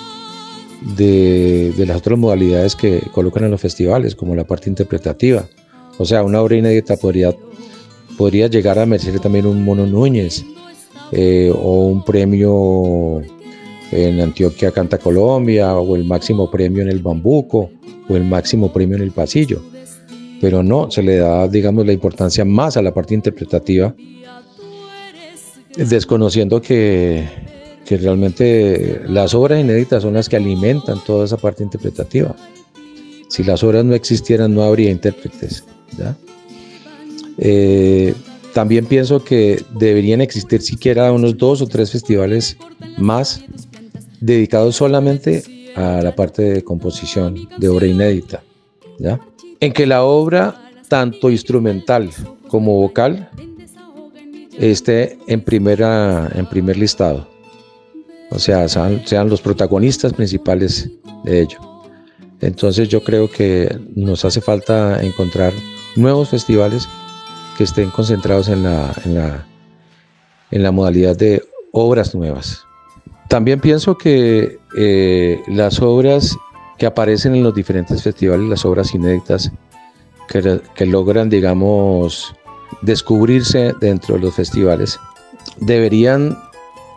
[0.82, 5.48] de, las otras modalidades que colocan en los festivales, como la parte interpretativa.
[5.98, 7.34] O sea, una obra inédita podría,
[8.18, 10.46] podría llegar a merecer también un Mono Núñez
[11.12, 13.22] eh, o un premio
[13.92, 17.72] en Antioquia Canta Colombia o el máximo premio en el Bambuco
[18.08, 19.62] o el máximo premio en el Pasillo.
[20.40, 23.94] Pero no, se le da, digamos, la importancia más a la parte interpretativa,
[25.76, 27.28] desconociendo que,
[27.90, 32.36] que realmente las obras inéditas son las que alimentan toda esa parte interpretativa.
[33.30, 35.64] Si las obras no existieran, no habría intérpretes.
[37.40, 38.14] Eh,
[38.54, 42.58] también pienso que deberían existir siquiera unos dos o tres festivales
[43.00, 43.44] más
[44.22, 48.44] dedicados solamente a la parte de composición de obra inédita,
[49.00, 49.20] ¿ya?
[49.62, 52.12] En que la obra tanto instrumental
[52.50, 53.32] como vocal,
[54.60, 57.39] esté en, primera, en primer listado.
[58.32, 60.90] O sea, sean, los protagonistas principales
[61.24, 61.60] de ello.
[62.42, 65.52] Entonces yo creo que nos hace falta encontrar
[65.96, 66.88] nuevos festivales
[67.58, 69.48] que estén concentrados en la, en la,
[70.52, 72.64] en la modalidad de obras nuevas.
[73.28, 76.38] También pienso que eh, las obras
[76.78, 79.52] que aparecen en los diferentes festivales, las obras inéditas,
[80.30, 82.34] que, que logran, digamos,
[82.82, 84.98] descubrirse dentro de los festivales,
[85.60, 86.38] deberían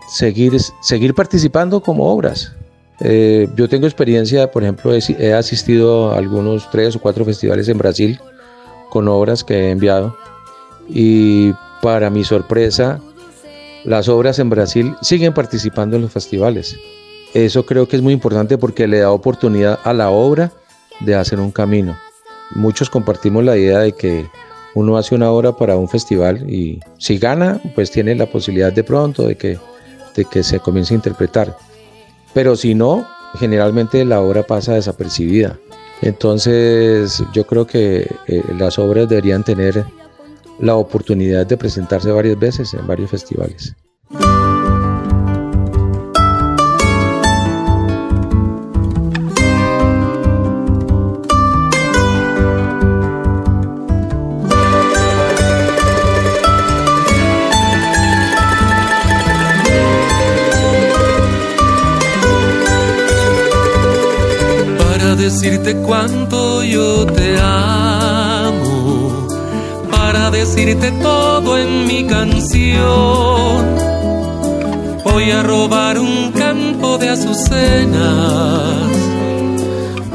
[0.08, 2.52] seguir, seguir participando como obras.
[3.00, 7.78] Eh, yo tengo experiencia, por ejemplo, he, asistido a algunos tres o cuatro festivales en
[7.78, 8.20] Brasil
[8.90, 10.16] con obras que he enviado
[10.88, 13.00] y para mi sorpresa,
[13.84, 16.76] las obras en Brasil siguen participando en los festivales.
[17.34, 20.52] Eso creo que es muy importante porque le da oportunidad a la obra
[21.00, 21.96] de hacer un camino.
[22.54, 24.26] Muchos compartimos la idea de que
[24.74, 28.84] uno hace una obra para un festival y si gana, pues tiene la posibilidad de
[28.84, 29.58] pronto de que,
[30.14, 31.56] de que se comience a interpretar.
[32.34, 33.06] Pero si no,
[33.38, 35.58] generalmente la obra pasa desapercibida.
[36.00, 39.84] Entonces yo creo que eh, las obras deberían tener
[40.58, 43.74] la oportunidad de presentarse varias veces en varios festivales.
[65.22, 69.28] Decirte cuánto yo te amo,
[69.88, 73.64] para decirte todo en mi canción.
[75.04, 78.88] Voy a robar un campo de azucenas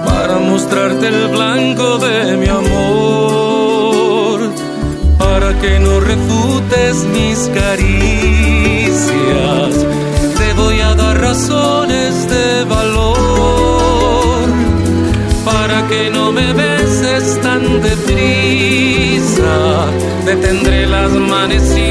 [0.03, 4.39] para mostrarte el blanco de mi amor,
[5.17, 9.05] para que no refutes mis caricias.
[10.37, 13.16] Te voy a dar razones de valor
[15.89, 19.55] que no me beses tan deprisa.
[20.25, 21.86] Detendré las manecillas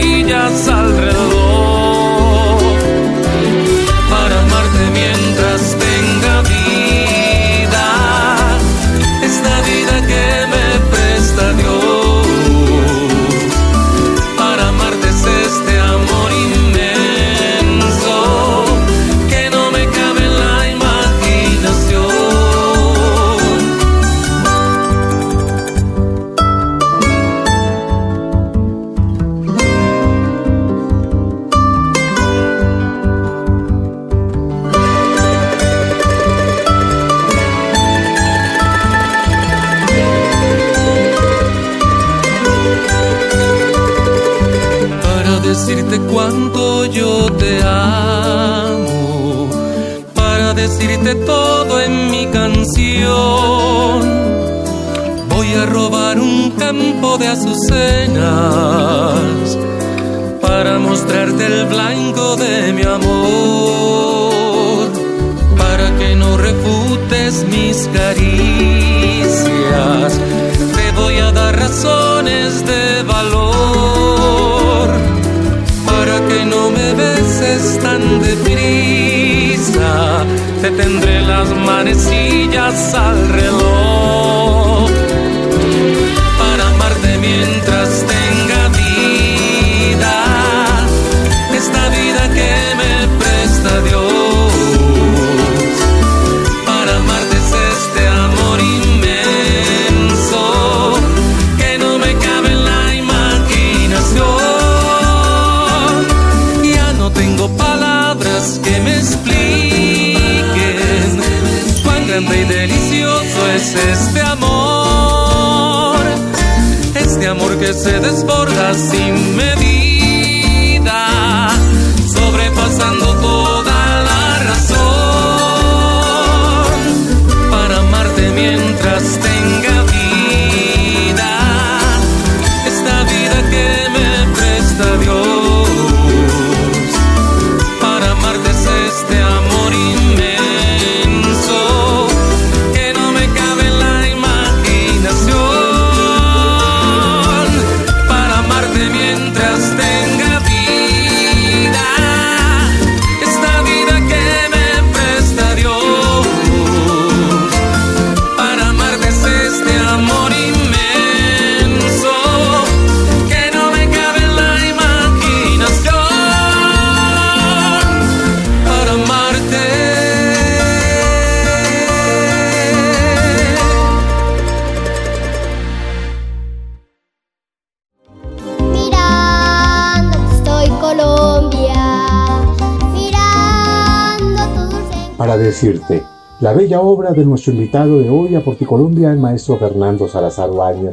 [186.41, 190.91] la bella obra de nuestro invitado de hoy a Porticolombia, el maestro Fernando Salazar Baña,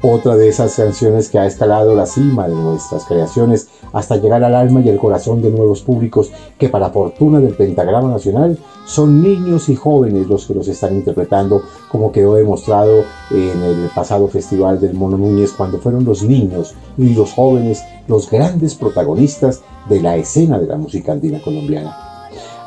[0.00, 4.54] otra de esas canciones que ha escalado la cima de nuestras creaciones hasta llegar al
[4.54, 9.68] alma y el corazón de nuevos públicos que para fortuna del Pentagrama Nacional son niños
[9.68, 14.94] y jóvenes los que los están interpretando como quedó demostrado en el pasado festival del
[14.94, 20.60] Mono Núñez cuando fueron los niños y los jóvenes los grandes protagonistas de la escena
[20.60, 22.05] de la música andina colombiana.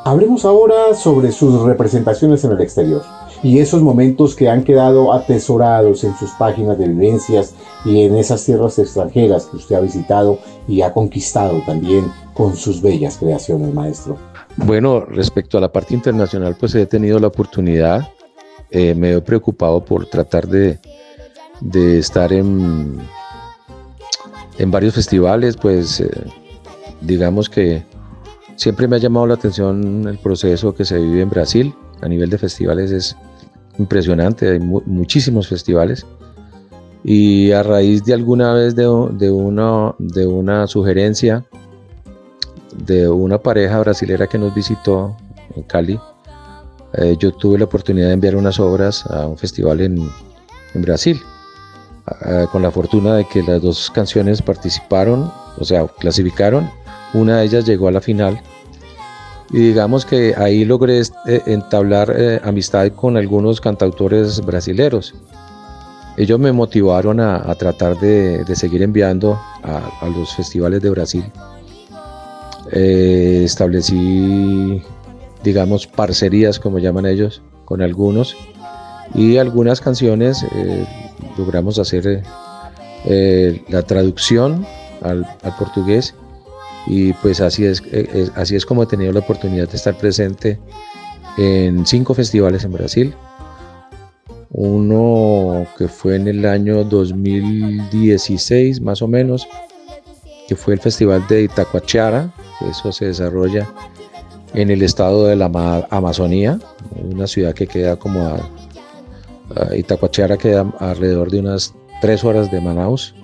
[0.10, 3.04] Hablemos ahora sobre sus representaciones en el exterior
[3.44, 7.54] y esos momentos que han quedado atesorados en sus páginas de vivencias
[7.86, 12.82] y en esas tierras extranjeras que usted ha visitado y ha conquistado también con sus
[12.82, 14.18] bellas creaciones, maestro.
[14.58, 18.12] Bueno, respecto a la parte internacional, pues he tenido la oportunidad,
[18.72, 20.80] eh, me he preocupado por tratar de,
[22.00, 22.98] estar en,
[24.58, 26.10] en varios festivales, pues eh,
[27.00, 27.84] digamos que
[28.60, 32.30] siempre me ha llamado la atención el proceso que se vive en Brasil, a nivel
[32.30, 33.16] de festivales es
[33.78, 36.06] impresionante, hay muchísimos festivales.
[37.02, 41.46] Y a raíz de alguna vez de, una, de una sugerencia
[42.76, 45.16] de una pareja brasilera que nos visitó
[45.56, 45.98] en Cali,
[46.94, 49.98] eh, yo tuve la oportunidad de enviar unas obras a un festival en,
[50.74, 51.20] en Brasil,
[52.52, 56.68] con la fortuna de que las dos canciones participaron, o sea, clasificaron,
[57.14, 58.42] una de ellas llegó a la final
[59.52, 65.16] y digamos que ahí logré eh, entablar eh, amistad con algunos cantautores brasileros.
[66.18, 71.24] Ellos me motivaron a, tratar de, seguir enviando a, los festivales de Brasil.
[72.74, 74.84] Eh, establecí,
[75.44, 78.36] digamos, parcerías, como llaman ellos, con algunos.
[79.16, 80.46] Y algunas canciones
[81.38, 82.22] logramos hacer
[83.70, 84.66] la traducción
[85.02, 85.26] al
[85.58, 86.14] portugués
[86.88, 90.60] y pues así es, eh, así es como he tenido la oportunidad de estar presente
[91.38, 93.14] en cinco festivales en Brasil.
[94.52, 99.48] Uno que fue en el año 2016 más o menos,
[100.48, 102.34] que fue el Festival de Itacoachara,
[102.70, 103.68] eso se desarrolla
[104.54, 105.46] en el estado de la
[105.92, 106.60] Amazonía,
[106.96, 108.50] una ciudad que queda como a,
[109.76, 113.16] Itacoachara queda alrededor de unas tres horas de Manaus.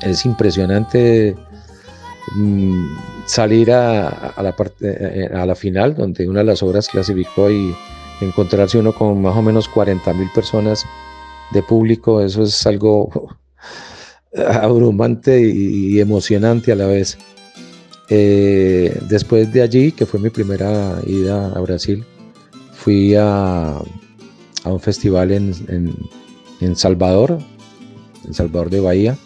[0.00, 1.36] Es impresionante
[2.34, 7.50] Mm, salir a, la parte, eh, a la final, donde una de las obras clasificó
[7.50, 7.74] y
[8.20, 10.84] encontrarse uno con más o menos 40 mil personas
[11.52, 13.10] de público, eso es algo
[14.36, 17.18] abrumante y, emocionante a la vez.
[18.08, 22.04] Eh, después de allí, que fue mi primera ida a Brasil,
[22.72, 23.78] fui a,
[24.64, 25.94] un festival en, en,
[26.60, 27.38] en, Salvador,
[28.26, 29.18] en Salvador de Bahía.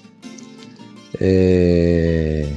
[1.20, 2.48] Eh,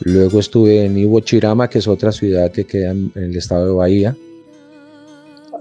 [0.00, 3.72] Luego estuve en Iwo Chirama, que es otra ciudad que queda en el estado de
[3.72, 4.16] Bahía.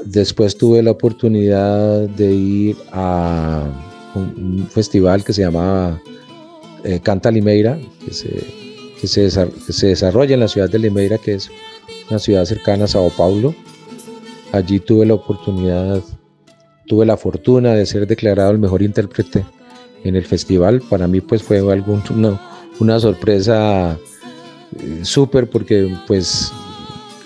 [0.06, 3.66] Después tuve la oportunidad de ir a
[4.16, 6.02] un, festival que se llamaba
[6.86, 8.14] eh, Canta Limeira, que
[9.08, 11.52] se, desarrolla en la ciudad de Limeira, que es
[12.10, 13.54] una ciudad cercana a Sao Paulo.
[14.54, 16.02] Allí tuve la oportunidad,
[16.88, 19.46] tuve la fortuna de ser declarado el mejor intérprete
[20.06, 20.82] en el festival.
[20.90, 22.02] Para mí pues fue algún,
[22.80, 24.00] una sorpresa
[25.04, 26.52] súper porque pues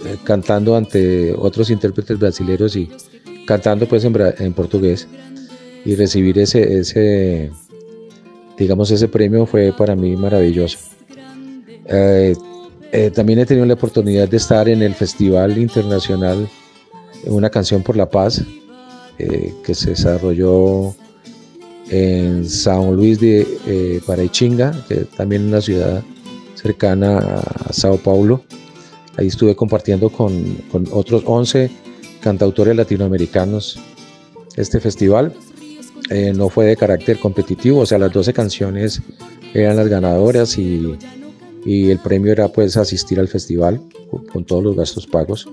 [0.06, 2.90] eh, cantando ante otros intérpretes brasileños y
[3.46, 5.08] cantando pues en, portugués
[5.86, 7.52] y recibir ese, ese,
[8.58, 10.78] digamos, ese premio fue para mí maravilloso.
[11.86, 12.36] Eh,
[13.14, 16.48] también he tenido la oportunidad de estar en el Festival Internacional
[17.26, 18.44] Una Canción por la Paz,
[19.18, 20.96] que se desarrolló
[21.90, 26.04] en San Luis de Paraichinga, que también es una ciudad
[26.64, 28.42] cercana a Sao Paulo.
[29.18, 30.58] Ahí estuve compartiendo con,
[30.92, 31.70] otros 11
[32.22, 33.80] cantautores latinoamericanos
[34.56, 35.34] este festival.
[36.10, 39.02] Eh, no fue de carácter competitivo, o sea, las 12 canciones
[39.54, 40.98] eran las ganadoras y,
[41.66, 43.82] el premio era pues asistir al festival
[44.32, 45.48] con, todos los gastos pagos.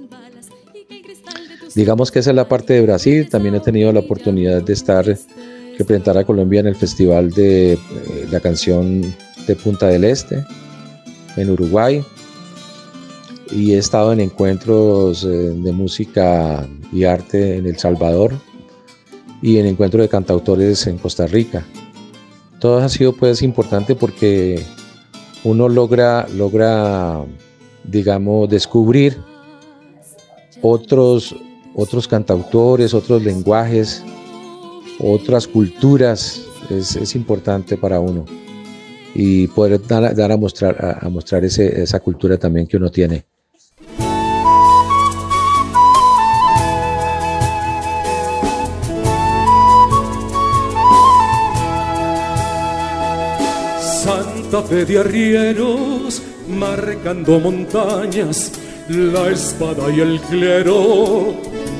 [1.74, 5.06] Digamos que esa es la parte de Brasil, también he tenido la oportunidad de estar,
[5.78, 7.78] representar a Colombia en el festival de eh,
[8.28, 9.02] la canción
[9.46, 10.44] de Punta del Este,
[11.36, 12.04] en Uruguay
[13.50, 18.32] y he estado en encuentros eh, de música y arte en El Salvador
[19.42, 21.64] y en encuentros de cantautores en Costa Rica.
[22.60, 24.62] Todo ha sido pues importante porque
[25.44, 27.24] uno logra, logra
[27.84, 29.16] digamos, descubrir
[30.60, 31.34] otros,
[31.74, 34.04] otros cantautores, otros lenguajes,
[34.98, 36.42] otras culturas.
[36.68, 38.26] Es, es importante para uno
[39.14, 43.24] y poder dar, a mostrar, a, mostrar ese, esa cultura también que uno tiene.
[54.50, 58.52] Santa Fe de arrieros, marcando montañas,
[58.88, 61.34] la espada y el clero,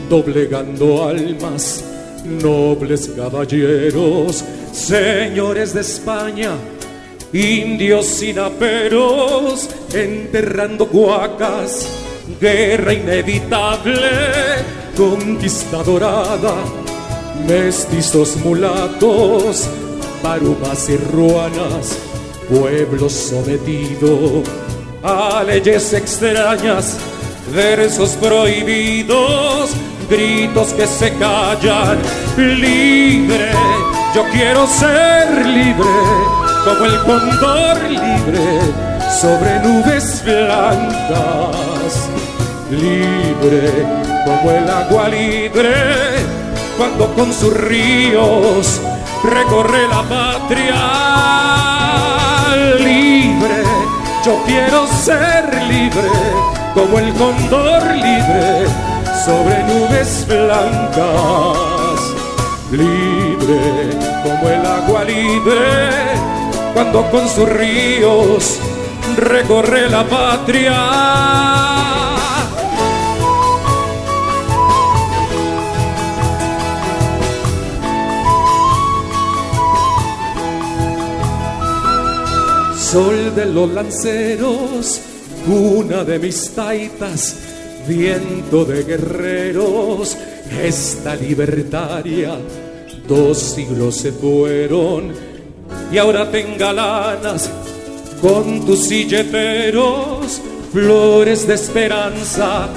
[0.08, 1.84] doblegando almas,
[2.24, 6.52] nobles caballeros, señores de España,
[7.32, 11.88] indios sin aperos, enterrando cuacas,
[12.40, 14.10] guerra inevitable,
[14.96, 16.54] conquista dorada,
[17.46, 19.68] mestizos mulatos,
[20.22, 21.98] parumas y ruanas,
[22.48, 24.42] pueblo sometido
[25.02, 26.98] a leyes extrañas,
[27.54, 29.70] versos prohibidos,
[30.10, 31.98] gritos que se callan,
[32.36, 33.50] libre,
[34.14, 35.88] yo quiero ser libre,
[36.64, 38.60] como el cóndor libre,
[39.20, 42.08] sobre nubes blancas,
[42.70, 43.86] libre,
[44.24, 45.74] como el agua libre,
[46.76, 48.80] cuando con sus ríos
[49.24, 50.76] recorre la patria
[52.78, 53.64] libre.
[54.24, 56.10] Yo quiero ser libre,
[56.74, 58.66] como el cóndor libre,
[59.24, 62.00] sobre nubes blancas.
[62.70, 63.90] Libre,
[64.22, 66.29] como el agua libre,
[66.72, 68.58] cuando con sus ríos
[69.16, 71.30] recorre la patria.
[82.90, 85.00] sol de los lanceros,
[85.46, 87.36] cuna de mis taitas,
[87.86, 90.16] viento de guerreros,
[90.60, 92.36] esta libertaria,
[93.06, 95.29] dos siglos se fueron
[95.90, 97.50] y ahora tenga lanas
[98.20, 100.40] con tus silleteros,
[100.72, 102.68] flores de esperanza,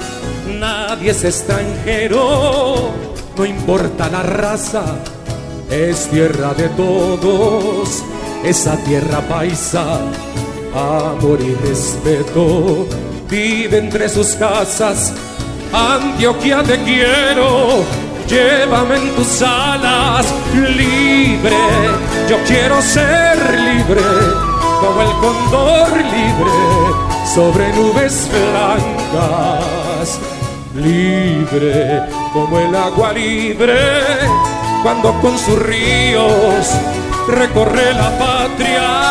[0.58, 2.90] nadie es extranjero,
[3.36, 4.84] no importa la raza,
[5.70, 8.02] es tierra de todos
[8.44, 10.00] esa tierra paisa,
[10.74, 12.86] amor y respeto,
[13.28, 15.14] vive entre sus casas.
[15.72, 17.82] Antioquia te quiero,
[18.28, 21.56] llévame en tus alas, libre,
[22.28, 24.02] yo quiero ser libre,
[24.80, 26.50] como el cóndor libre,
[27.34, 30.18] sobre nubes blancas,
[30.74, 32.02] libre,
[32.32, 33.78] como el agua libre,
[34.82, 36.70] cuando con sus ríos
[37.28, 39.04] recorre la patria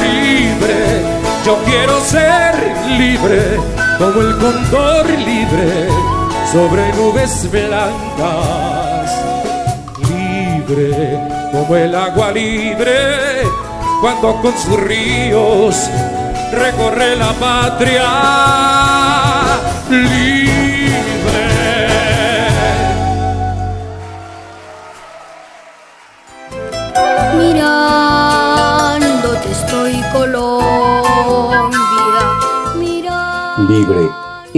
[0.00, 1.16] libre.
[1.44, 2.54] Yo quiero ser
[2.98, 3.60] libre
[3.98, 6.15] como el cóndor libre
[6.52, 9.10] sobre nubes blancas.
[10.08, 11.18] Libre
[11.52, 13.42] como el agua libre
[14.00, 15.90] cuando con sus ríos
[16.52, 18.04] recorre la patria.
[19.90, 20.46] Libre
[33.68, 34.08] Libre,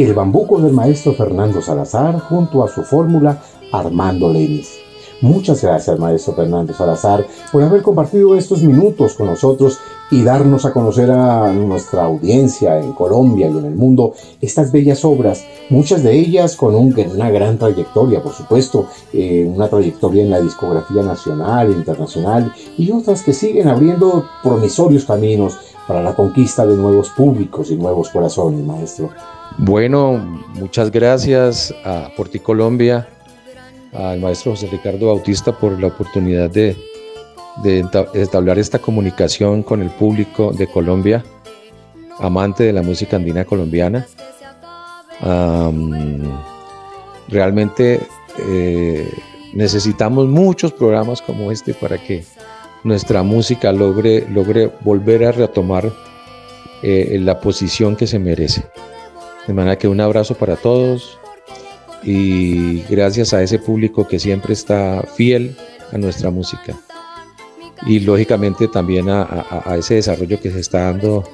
[0.03, 3.43] el bambuco del maestro Fernando Salazar junto a su fórmula
[3.73, 4.79] Armando Lenis.
[5.21, 9.79] Muchas gracias, maestro Fernando Salazar, por haber compartido estos minutos con nosotros
[10.13, 15.05] y darnos a conocer a nuestra audiencia en Colombia y en el mundo estas bellas
[15.05, 20.41] obras, muchas de ellas con una gran trayectoria, por supuesto, eh, una trayectoria en la
[20.41, 27.11] discografía nacional internacional y otras que siguen abriendo promisorios caminos para la conquista de nuevos
[27.11, 29.11] públicos y nuevos corazones, maestro.
[29.61, 30.17] Bueno,
[30.55, 33.09] muchas gracias a Porti Colombia,
[33.93, 36.77] al maestro José Ricardo Bautista por la oportunidad de,
[37.65, 37.85] de
[38.15, 41.25] establecer esta comunicación con el público de Colombia,
[42.21, 44.07] amante de la música andina colombiana.
[47.29, 48.01] realmente
[48.39, 49.13] eh,
[49.55, 52.25] necesitamos muchos programas como este para que
[52.85, 55.91] nuestra música logre, logre volver a retomar
[56.85, 58.63] eh, la posición que se merece.
[59.49, 61.19] De manera que un abrazo para todos
[62.03, 65.57] y gracias a ese público que siempre está fiel
[65.91, 66.79] a nuestra música.
[67.87, 71.25] Y lógicamente también a, ese desarrollo que se está dando,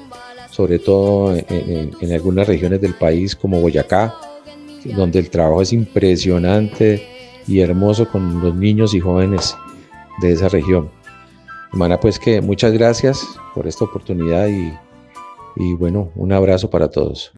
[0.48, 4.14] sobre todo en, algunas regiones del país como Boyacá,
[4.84, 7.02] donde el trabajo es impresionante
[7.48, 9.56] y hermoso con los niños y jóvenes
[10.20, 10.88] de esa región.
[11.72, 14.72] Hermana, pues que muchas gracias por esta oportunidad y,
[15.56, 17.32] y bueno, un abrazo para todos.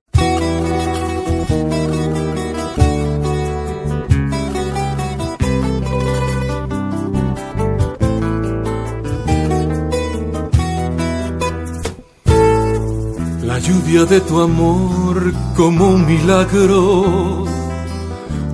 [13.87, 17.45] De tu amor como un milagro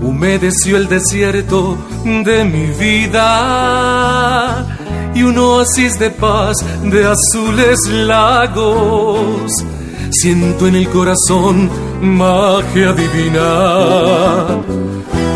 [0.02, 4.66] humedeció el desierto de mi vida
[5.14, 9.50] y un oasis de paz de azules lagos.
[10.10, 11.70] Siento en el corazón
[12.02, 14.60] magia divina.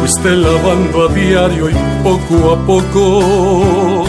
[0.00, 1.74] Fuiste lavando a diario y
[2.04, 4.04] poco a poco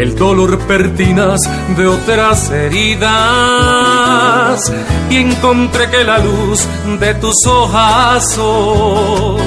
[0.00, 1.40] el dolor pertinas
[1.76, 3.12] de otras heridas
[5.10, 6.66] y encontré que la luz
[6.98, 9.42] de tus ojazos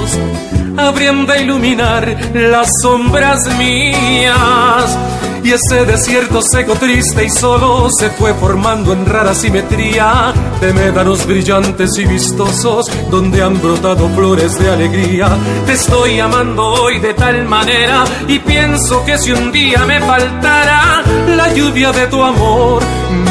[0.78, 4.96] habrían de iluminar las sombras mías.
[5.44, 11.26] Y ese desierto seco, triste y solo se fue formando en rara simetría de médanos
[11.26, 15.28] brillantes y vistosos donde han brotado flores de alegría.
[15.66, 21.04] Te estoy amando hoy de tal manera y pienso que si un día me faltara
[21.28, 22.82] la lluvia de tu amor,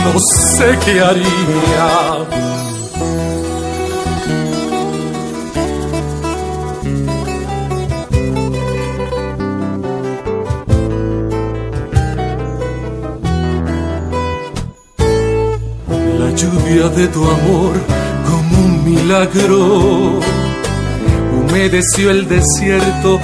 [0.04, 2.71] no sé qué haría.
[16.43, 17.74] Lluvia de tu amor
[18.28, 20.18] como un milagro
[21.36, 23.20] humedeció el desierto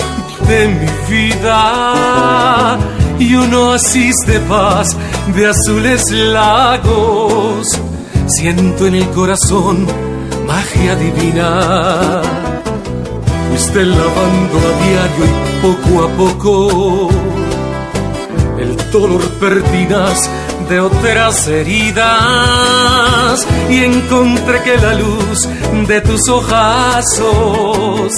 [0.47, 2.79] de mi vida
[3.19, 4.97] y un oasis de paz
[5.35, 7.67] de azules lagos.
[8.27, 9.87] Siento en el corazón
[10.47, 12.23] magia divina.
[13.49, 15.35] Fuiste lavando a diario y
[15.67, 17.09] poco a poco
[18.61, 20.31] el dolor pertinaz
[20.69, 22.07] de otras heridas
[23.71, 25.49] y encontré que la luz
[25.87, 28.13] de tus ojazos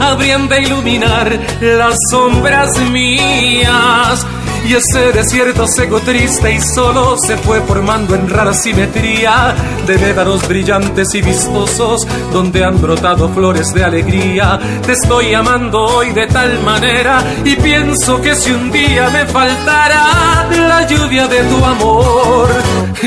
[0.00, 4.26] habrían de iluminar las sombras mías
[4.68, 9.54] y ese desierto seco, triste y solo se fue formando en rara simetría
[9.86, 14.60] de médanos brillantes y vistosos donde han brotado flores de alegría.
[14.84, 20.46] Te estoy amando hoy de tal manera y pienso que si un día me faltara
[20.50, 22.48] la lluvia de tu amor,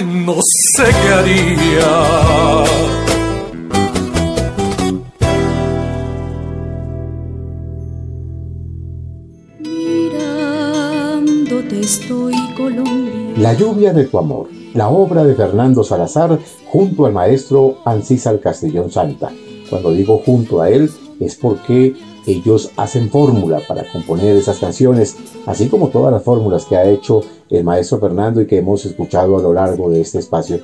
[0.03, 0.37] no
[0.75, 2.80] sé qué haría.
[13.37, 18.91] La lluvia de tu amor, la obra de Fernando Salazar junto al maestro Ancísar Castellón
[18.91, 19.31] Santa.
[19.67, 21.95] Cuando digo junto a él es porque
[22.27, 25.17] ellos hacen fórmula para componer esas canciones,
[25.47, 29.37] así como todas las fórmulas que ha hecho el maestro Fernando y que hemos escuchado
[29.37, 30.59] a lo largo de este espacio.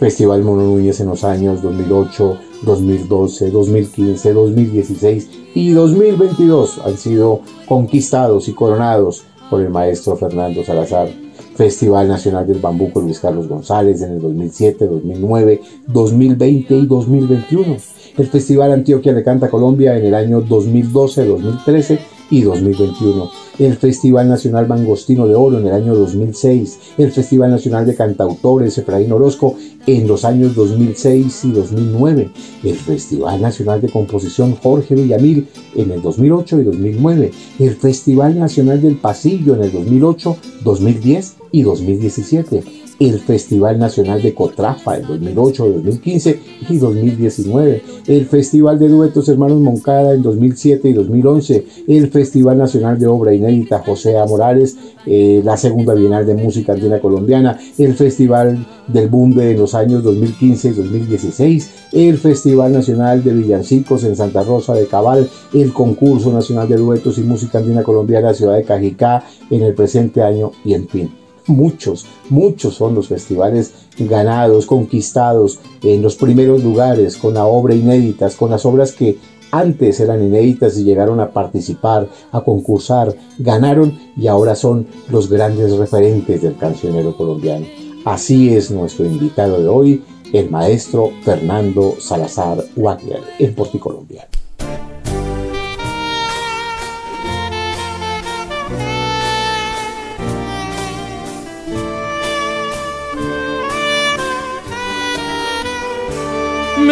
[0.00, 8.48] Festival Mono Núñez en los años 2008, 2012, 2015, 2016 y 2022 han sido conquistados
[8.48, 11.08] y coronados por el maestro Fernando Salazar.
[11.54, 17.76] Festival Nacional del Bambuco Luis Carlos González en el 2007, 2009, 2020 y 2021.
[18.16, 24.28] El Festival Antioquia de Canta Colombia en el año 2012, 2013 y 2021 el Festival
[24.28, 29.56] Nacional Mangostino de Oro en el año 2006, el Festival Nacional de Cantautores Efraín Orozco
[29.86, 32.30] en los años 2006 y 2009,
[32.64, 38.80] el Festival Nacional de Composición Jorge Villamil en el 2008 y 2009, el Festival Nacional
[38.80, 45.68] del Pasillo en el 2008, 2010 y 2017 el Festival Nacional de Cotrafa en 2008,
[45.68, 52.58] 2015 y 2019, el Festival de Duetos Hermanos Moncada en 2007 y 2011, el Festival
[52.58, 54.26] Nacional de Obra Inédita José A.
[54.26, 54.76] Morales,
[55.06, 60.04] eh, la Segunda Bienal de Música Andina Colombiana, el Festival del Bunde en los años
[60.04, 66.32] 2015 y 2016, el Festival Nacional de Villancicos en Santa Rosa de Cabal, el Concurso
[66.32, 70.74] Nacional de Duetos y Música Andina Colombiana Ciudad de Cajicá en el presente año y
[70.74, 77.46] en fin muchos, muchos son los festivales ganados, conquistados en los primeros lugares, con la
[77.46, 79.18] obra inéditas, con las obras que
[79.50, 85.76] antes eran inéditas y llegaron a participar, a concursar, ganaron y ahora son los grandes
[85.76, 87.66] referentes del cancionero colombiano.
[88.04, 94.26] Así es nuestro invitado de hoy, el maestro Fernando Salazar Wagner, en Porticolombia.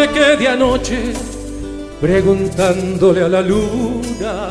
[0.01, 1.13] Me quedé anoche
[1.99, 4.49] preguntándole a la luna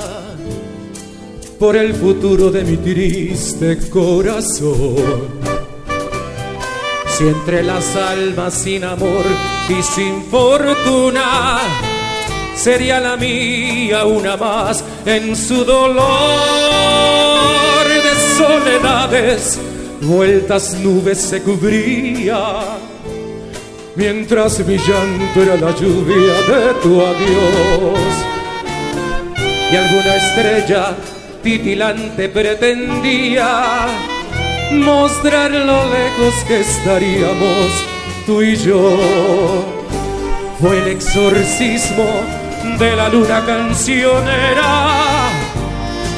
[1.59, 5.41] por el futuro de mi triste corazón.
[7.09, 9.25] Si entre las almas sin amor
[9.69, 11.59] y sin fortuna
[12.55, 16.05] sería la mía una más en su dolor
[17.89, 19.59] de soledades,
[20.01, 22.79] vueltas nubes se cubría
[23.97, 27.99] mientras mi llanto era la lluvia de tu adiós.
[29.73, 30.97] Y alguna estrella
[31.43, 33.87] titilante pretendía
[34.73, 37.85] mostrar lo lejos que estaríamos
[38.27, 38.99] tú y yo.
[40.61, 42.05] Fue el exorcismo
[42.79, 45.31] de la luna cancionera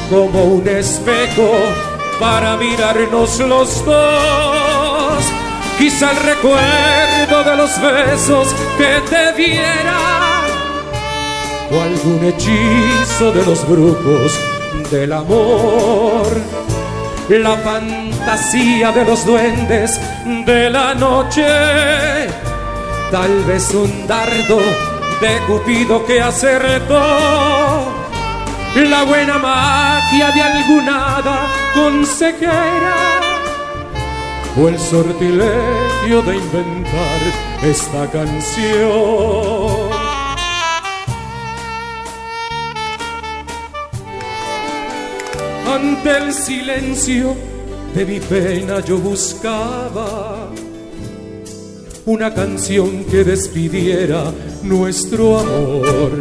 [0.09, 1.51] como un espejo
[2.19, 4.72] para mirarnos los dos.
[5.77, 10.43] Quizá el recuerdo de los besos que te diera
[11.71, 14.39] o algún hechizo de los brujos
[14.91, 16.27] del amor.
[17.29, 19.99] La fantasía de los duendes
[20.45, 21.47] de la noche,
[23.11, 24.59] tal vez un dardo
[25.21, 27.93] de Cupido que acertó
[28.75, 33.22] la buena magia de alguna hada consejera
[34.57, 37.21] o el sortilegio de inventar
[37.63, 39.91] esta canción.
[45.67, 47.35] Ante el silencio
[47.95, 50.49] de mi pena yo buscaba
[52.05, 54.25] una canción que despidiera
[54.63, 56.11] nuestro amor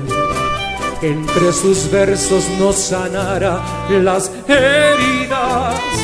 [1.02, 3.60] entre sus versos nos sanara
[3.90, 6.01] las heridas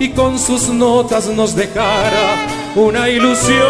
[0.00, 3.60] y con sus notas nos dejara una ilusión.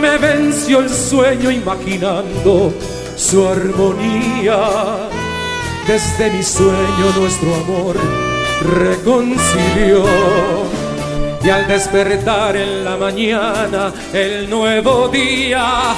[0.00, 2.72] Me venció el sueño imaginando
[3.14, 4.58] su armonía.
[5.86, 7.96] Desde mi sueño nuestro amor
[8.78, 10.04] reconcilió.
[11.44, 15.94] Y al despertar en la mañana el nuevo día,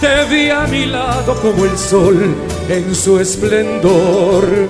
[0.00, 2.34] te vi a mi lado como el sol
[2.68, 4.68] en su esplendor.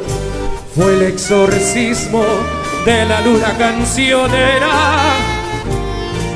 [0.74, 2.22] Fue el exorcismo
[2.84, 4.70] de la luna cancionera,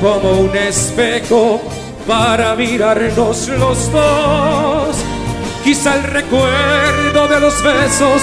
[0.01, 1.61] como un espejo
[2.07, 4.95] para mirarnos los dos.
[5.63, 8.21] Quizá el recuerdo de los besos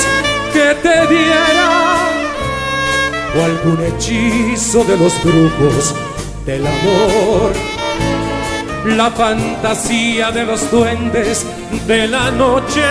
[0.53, 1.99] que te diera,
[3.37, 5.95] o algún hechizo de los brujos
[6.47, 7.53] del amor
[8.87, 11.45] la fantasía de los duendes
[11.87, 12.83] de la noche.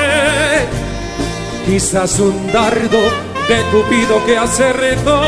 [1.65, 2.99] Quizás un dardo
[3.47, 5.21] de Cupido que acertó.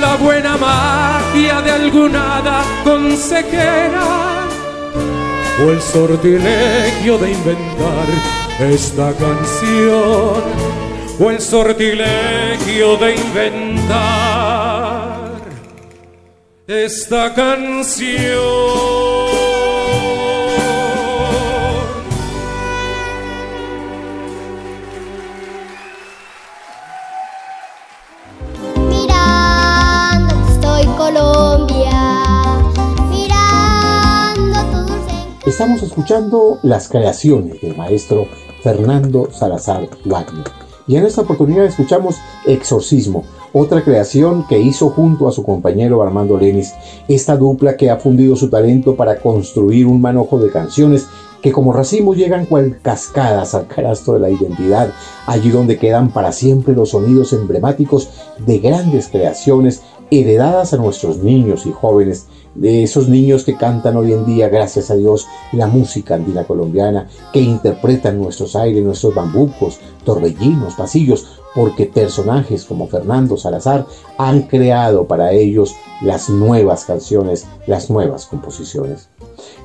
[0.00, 4.38] La buena magia de alguna hada consejera
[5.60, 8.06] o el sortilegio de inventar
[8.60, 10.42] esta canción.
[11.20, 14.58] O el sortilegio de inventar
[16.68, 18.87] esta canción.
[35.58, 38.28] Estamos escuchando las creaciones del maestro
[38.62, 40.44] Fernando Salazar Wagner.
[40.86, 42.14] Y en esta oportunidad escuchamos
[42.46, 46.74] Exorcismo, otra creación que hizo junto a su compañero Armando Lenis,
[47.08, 51.08] esta dupla que ha fundido su talento para construir un manojo de canciones
[51.42, 54.92] que como racimos llegan cual cascadas al carasto de la identidad,
[55.26, 61.66] allí donde quedan para siempre los sonidos emblemáticos de grandes creaciones heredadas a nuestros niños
[61.66, 66.14] y jóvenes, de esos niños que cantan hoy en día, gracias a Dios, la música
[66.16, 73.86] andina colombiana, que interpretan nuestros aires, nuestros bambucos, torbellinos, pasillos, porque personajes como Fernando Salazar
[74.16, 79.08] han creado para ellos las nuevas canciones, las nuevas composiciones.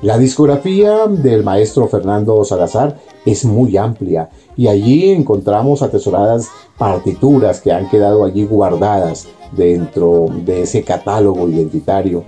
[0.02, 6.48] La discografía del maestro Fernando Salazar es muy amplia y allí encontramos atesoradas
[6.78, 12.24] partituras que han quedado allí guardadas dentro de ese catálogo identitario.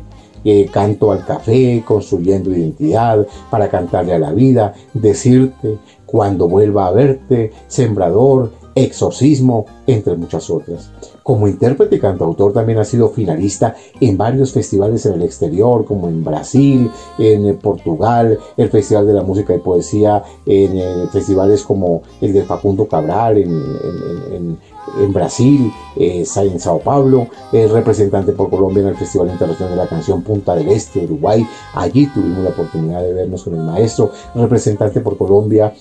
[0.48, 6.92] Eh, canto al café, construyendo identidad, para cantarle a la vida, decirte, cuando vuelva a
[6.92, 10.90] verte, sembrador, Exorcismo, entre muchas otras.
[11.22, 16.08] Como intérprete y cantautor también ha sido finalista en varios festivales en el exterior, como
[16.08, 21.62] en Brasil, en eh, Portugal, el Festival de la Música y Poesía, en, eh, festivales
[21.62, 24.58] como el de Facundo Cabral, en,
[25.08, 29.88] Brasil, eh, en Sao Paulo, es representante por Colombia en el Festival Internacional de la
[29.88, 31.46] Canción Punta del Este, Uruguay.
[31.74, 35.72] Allí tuvimos la oportunidad de vernos con el maestro, representante por Colombia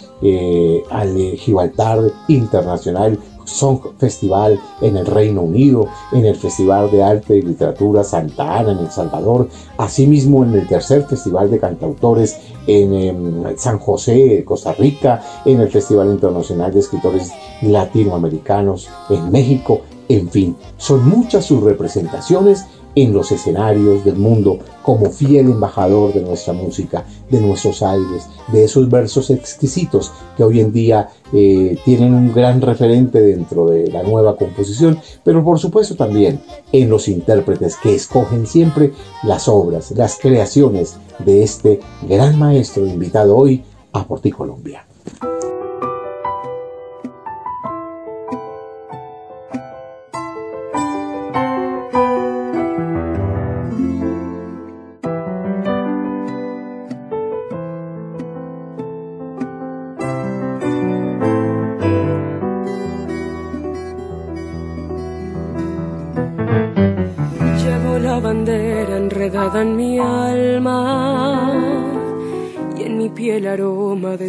[0.90, 7.42] al Gibraltar Internacional Song Festival en el Reino Unido, en el Festival de Arte y
[7.42, 12.38] Literatura Santa Ana en El Salvador, asimismo en el tercer Festival de Cantautores
[12.68, 17.32] en em, San José, Costa Rica, en el Festival Internacional de Escritores
[17.62, 22.66] Latinoamericanos en México, en fin, son muchas sus representaciones
[22.96, 28.64] en los escenarios del mundo como fiel embajador de nuestra música, de nuestros aires, de
[28.64, 34.04] esos versos exquisitos que hoy en día eh, tienen un gran referente dentro de la
[34.04, 36.42] nueva composición, pero por supuesto también
[36.72, 38.94] en los intérpretes que escogen siempre
[39.24, 44.86] las obras, las creaciones de este gran maestro invitado hoy a Porti Colombia.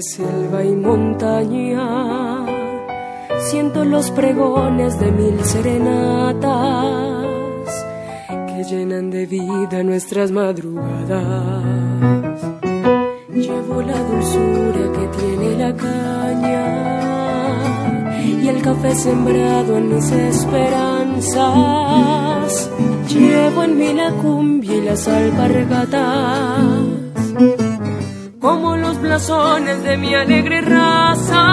[0.02, 2.46] Selva y montaña.
[3.50, 6.46] Siento los pregones de mil serenatas
[8.48, 11.62] que llenan de vida nuestras madrugadas.
[13.32, 16.64] Llevo la dulzura que tiene la caña
[18.42, 21.46] y el café sembrado en mis esperanzas.
[23.08, 26.85] Llevo en mí la cumbia y las alpargatas
[29.06, 31.46] blasones de mi alegre raza.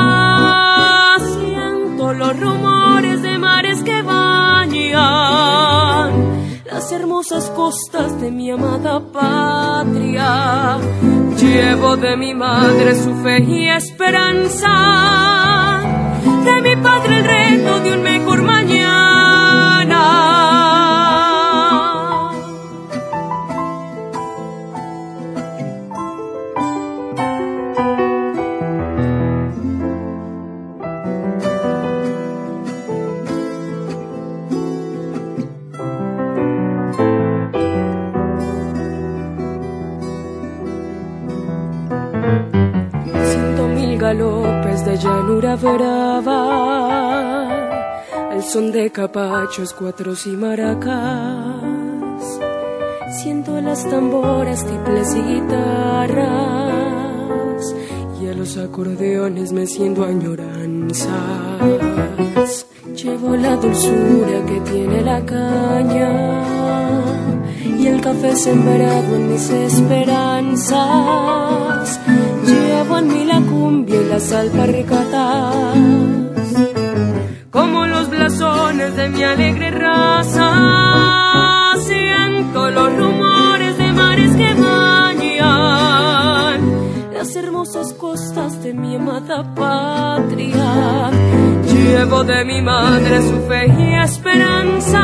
[1.20, 4.94] Siento los rumores de mares que bañan
[6.66, 10.78] las hermosas costas de mi amada patria.
[11.38, 14.76] Llevo de mi madre su fe y esperanza,
[16.46, 18.63] de mi padre el reto de un mejor mañana.
[48.54, 50.94] Son de capachos, cuatros y maracas.
[53.20, 56.22] Siento las tamboras, tiples y guitarras,
[58.22, 61.10] y a los acordeones me siento añoranzas.
[62.94, 66.44] Llevo la dulzura que tiene la caña
[67.80, 71.00] y el café sembrado en mis esperanzas
[72.46, 75.56] llevo en mí la cumbia y las alpargatas,
[77.50, 77.88] como
[78.24, 80.50] los blasones de mi alegre raza.
[81.80, 85.42] Siento los rumores de mares que bañan
[87.14, 91.12] las hermosas costas de mi amada patria.
[91.66, 95.02] Llevo de mi madre su fe y esperanza,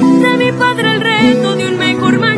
[0.00, 2.29] de mi padre el reto de un mejor mañana.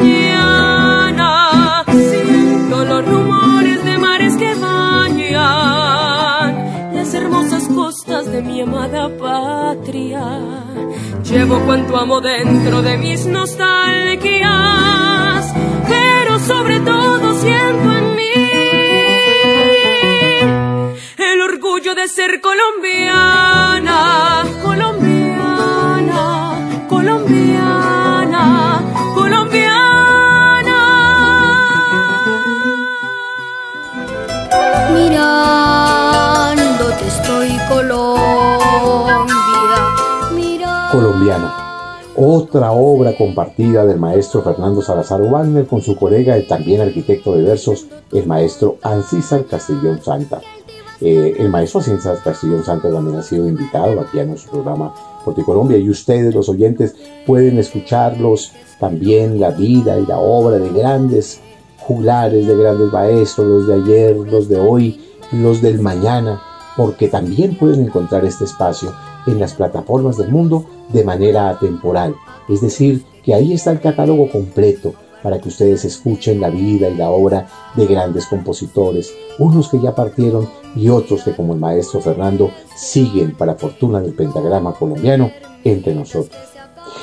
[8.42, 10.40] Mi amada patria.
[11.24, 14.50] Llevo cuanto amo dentro de mis nostalgias,
[15.88, 18.32] pero sobre todo siento en mí
[21.18, 28.82] el orgullo de ser colombiana, colombiana, colombiana,
[29.14, 29.72] colombiana.
[34.94, 35.71] Mirándote
[37.80, 39.22] estoy
[40.90, 41.54] Colombiana.
[42.14, 47.42] Otra obra compartida del maestro Fernando Salazar Wagner con su colega y también arquitecto de
[47.42, 50.42] versos, el maestro Ancísar Castellón Santa.
[51.00, 54.92] Eh, el maestro Ancísar Castellón Santa también ha sido invitado aquí a nuestro programa
[55.46, 56.94] Colombia y ustedes, los oyentes,
[57.26, 61.40] pueden escucharlos también la vida y la obra de grandes
[61.78, 65.00] juglares, de grandes maestros, los de ayer, los de hoy,
[65.30, 66.42] los del mañana
[66.76, 68.92] porque también pueden encontrar este espacio
[69.26, 72.14] en las plataformas del mundo de manera atemporal.
[72.48, 76.96] Es decir, que ahí está el catálogo completo para que ustedes escuchen la vida y
[76.96, 77.46] la obra
[77.76, 83.36] de grandes compositores, unos que ya partieron y otros que como el maestro Fernando siguen
[83.36, 85.30] para fortuna del pentagrama colombiano
[85.62, 86.36] entre nosotros.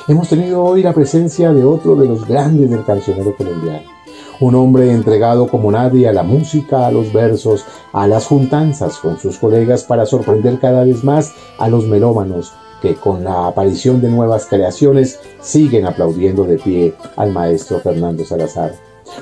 [0.07, 3.98] Hemos tenido hoy la presencia de otro de los grandes del cancionero colombiano
[4.39, 9.19] un hombre entregado como nadie a la música, a los versos, a las juntanzas con
[9.19, 14.09] sus colegas para sorprender cada vez más a los melómanos que con la aparición de
[14.09, 18.73] nuevas creaciones siguen aplaudiendo de pie al maestro Fernando Salazar.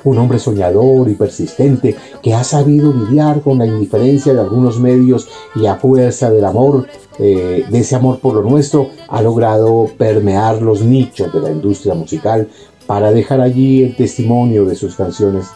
[0.03, 5.29] Un hombre soñador y persistente que ha sabido lidiar con la indiferencia de algunos medios
[5.55, 6.87] y a fuerza del amor,
[7.19, 11.93] eh, de ese amor por lo nuestro, ha logrado permear los nichos de la industria
[11.93, 12.49] musical
[12.87, 15.47] para dejar allí el testimonio de sus canciones.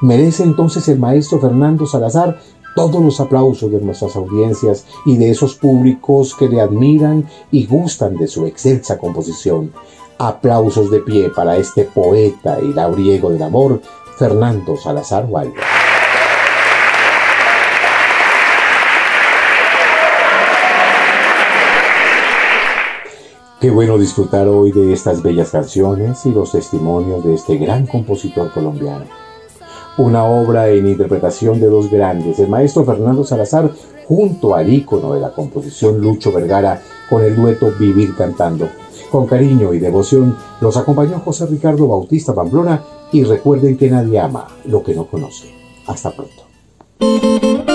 [0.00, 2.38] Merece entonces el maestro Fernando Salazar
[2.74, 8.16] todos los aplausos de nuestras audiencias y de esos públicos que le admiran y gustan
[8.16, 9.72] de su excelsa composición.
[10.18, 13.80] Aplausos de pie para este poeta y labriego del amor,
[14.18, 15.54] Fernando Salazar Waldo.
[23.60, 28.50] Qué bueno disfrutar hoy de estas bellas canciones y los testimonios de este gran compositor
[28.52, 29.04] colombiano
[30.00, 33.70] una obra en interpretación de dos grandes, el maestro Fernando Salazar
[34.06, 38.68] junto al ícono de la composición Lucho Vergara con el dueto Vivir Cantando.
[39.10, 42.82] Con cariño y devoción los acompañó José Ricardo Bautista Pamplona
[43.12, 45.52] y recuerden que nadie ama lo que no conoce.
[45.86, 47.69] Hasta pronto.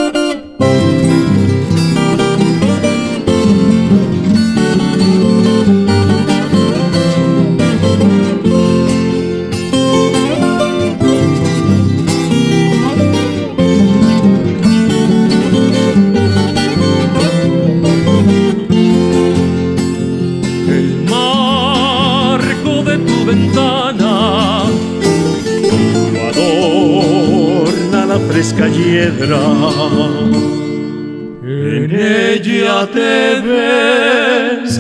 [31.44, 34.80] En ella te ves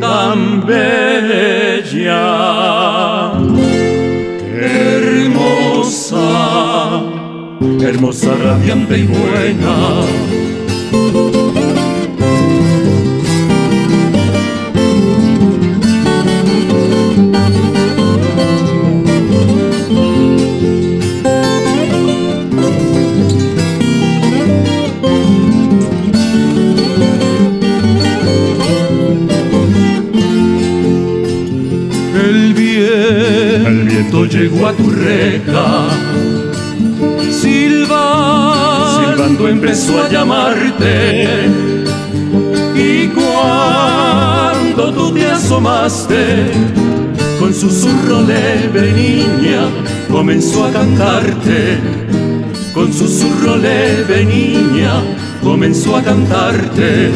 [0.00, 2.24] tan bella,
[4.52, 6.28] hermosa,
[7.80, 9.76] hermosa, radiante y buena
[39.56, 41.48] empezó a llamarte.
[42.74, 46.50] Y cuando tú te asomaste,
[47.40, 49.62] con susurro leve niña,
[50.10, 51.78] comenzó a cantarte.
[52.74, 54.92] Con susurro leve niña,
[55.42, 57.10] comenzó a cantarte.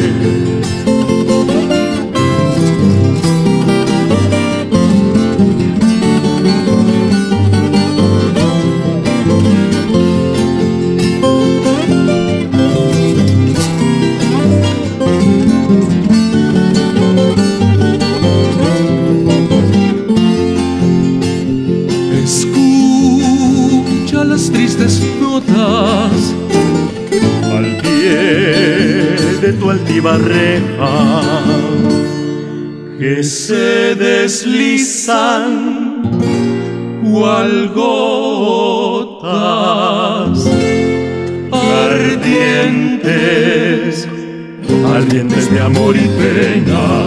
[32.99, 35.43] Que se deslizan
[37.03, 39.21] cual gotas
[41.91, 42.87] ardientes,
[44.95, 47.00] ardientes de amor y pena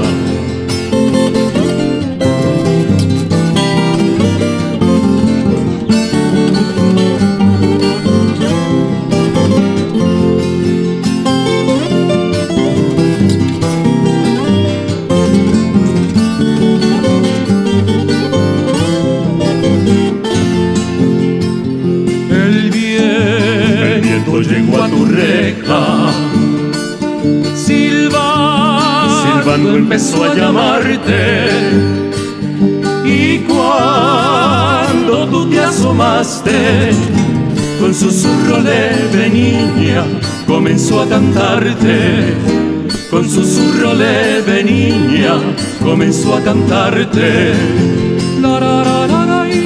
[45.83, 47.53] comenzó a cantarte.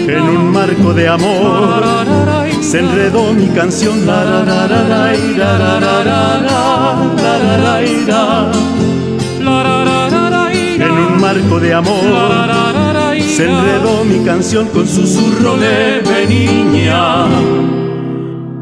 [0.09, 1.85] En un marco de amor
[2.61, 4.07] se enredó mi canción.
[4.07, 4.45] La, la,
[11.29, 11.95] marco de amor
[13.19, 17.27] se enredó mi canción con susurro leve niña.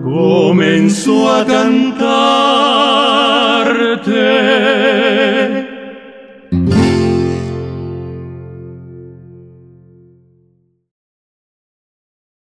[0.03, 2.67] Comenzó a cantarte.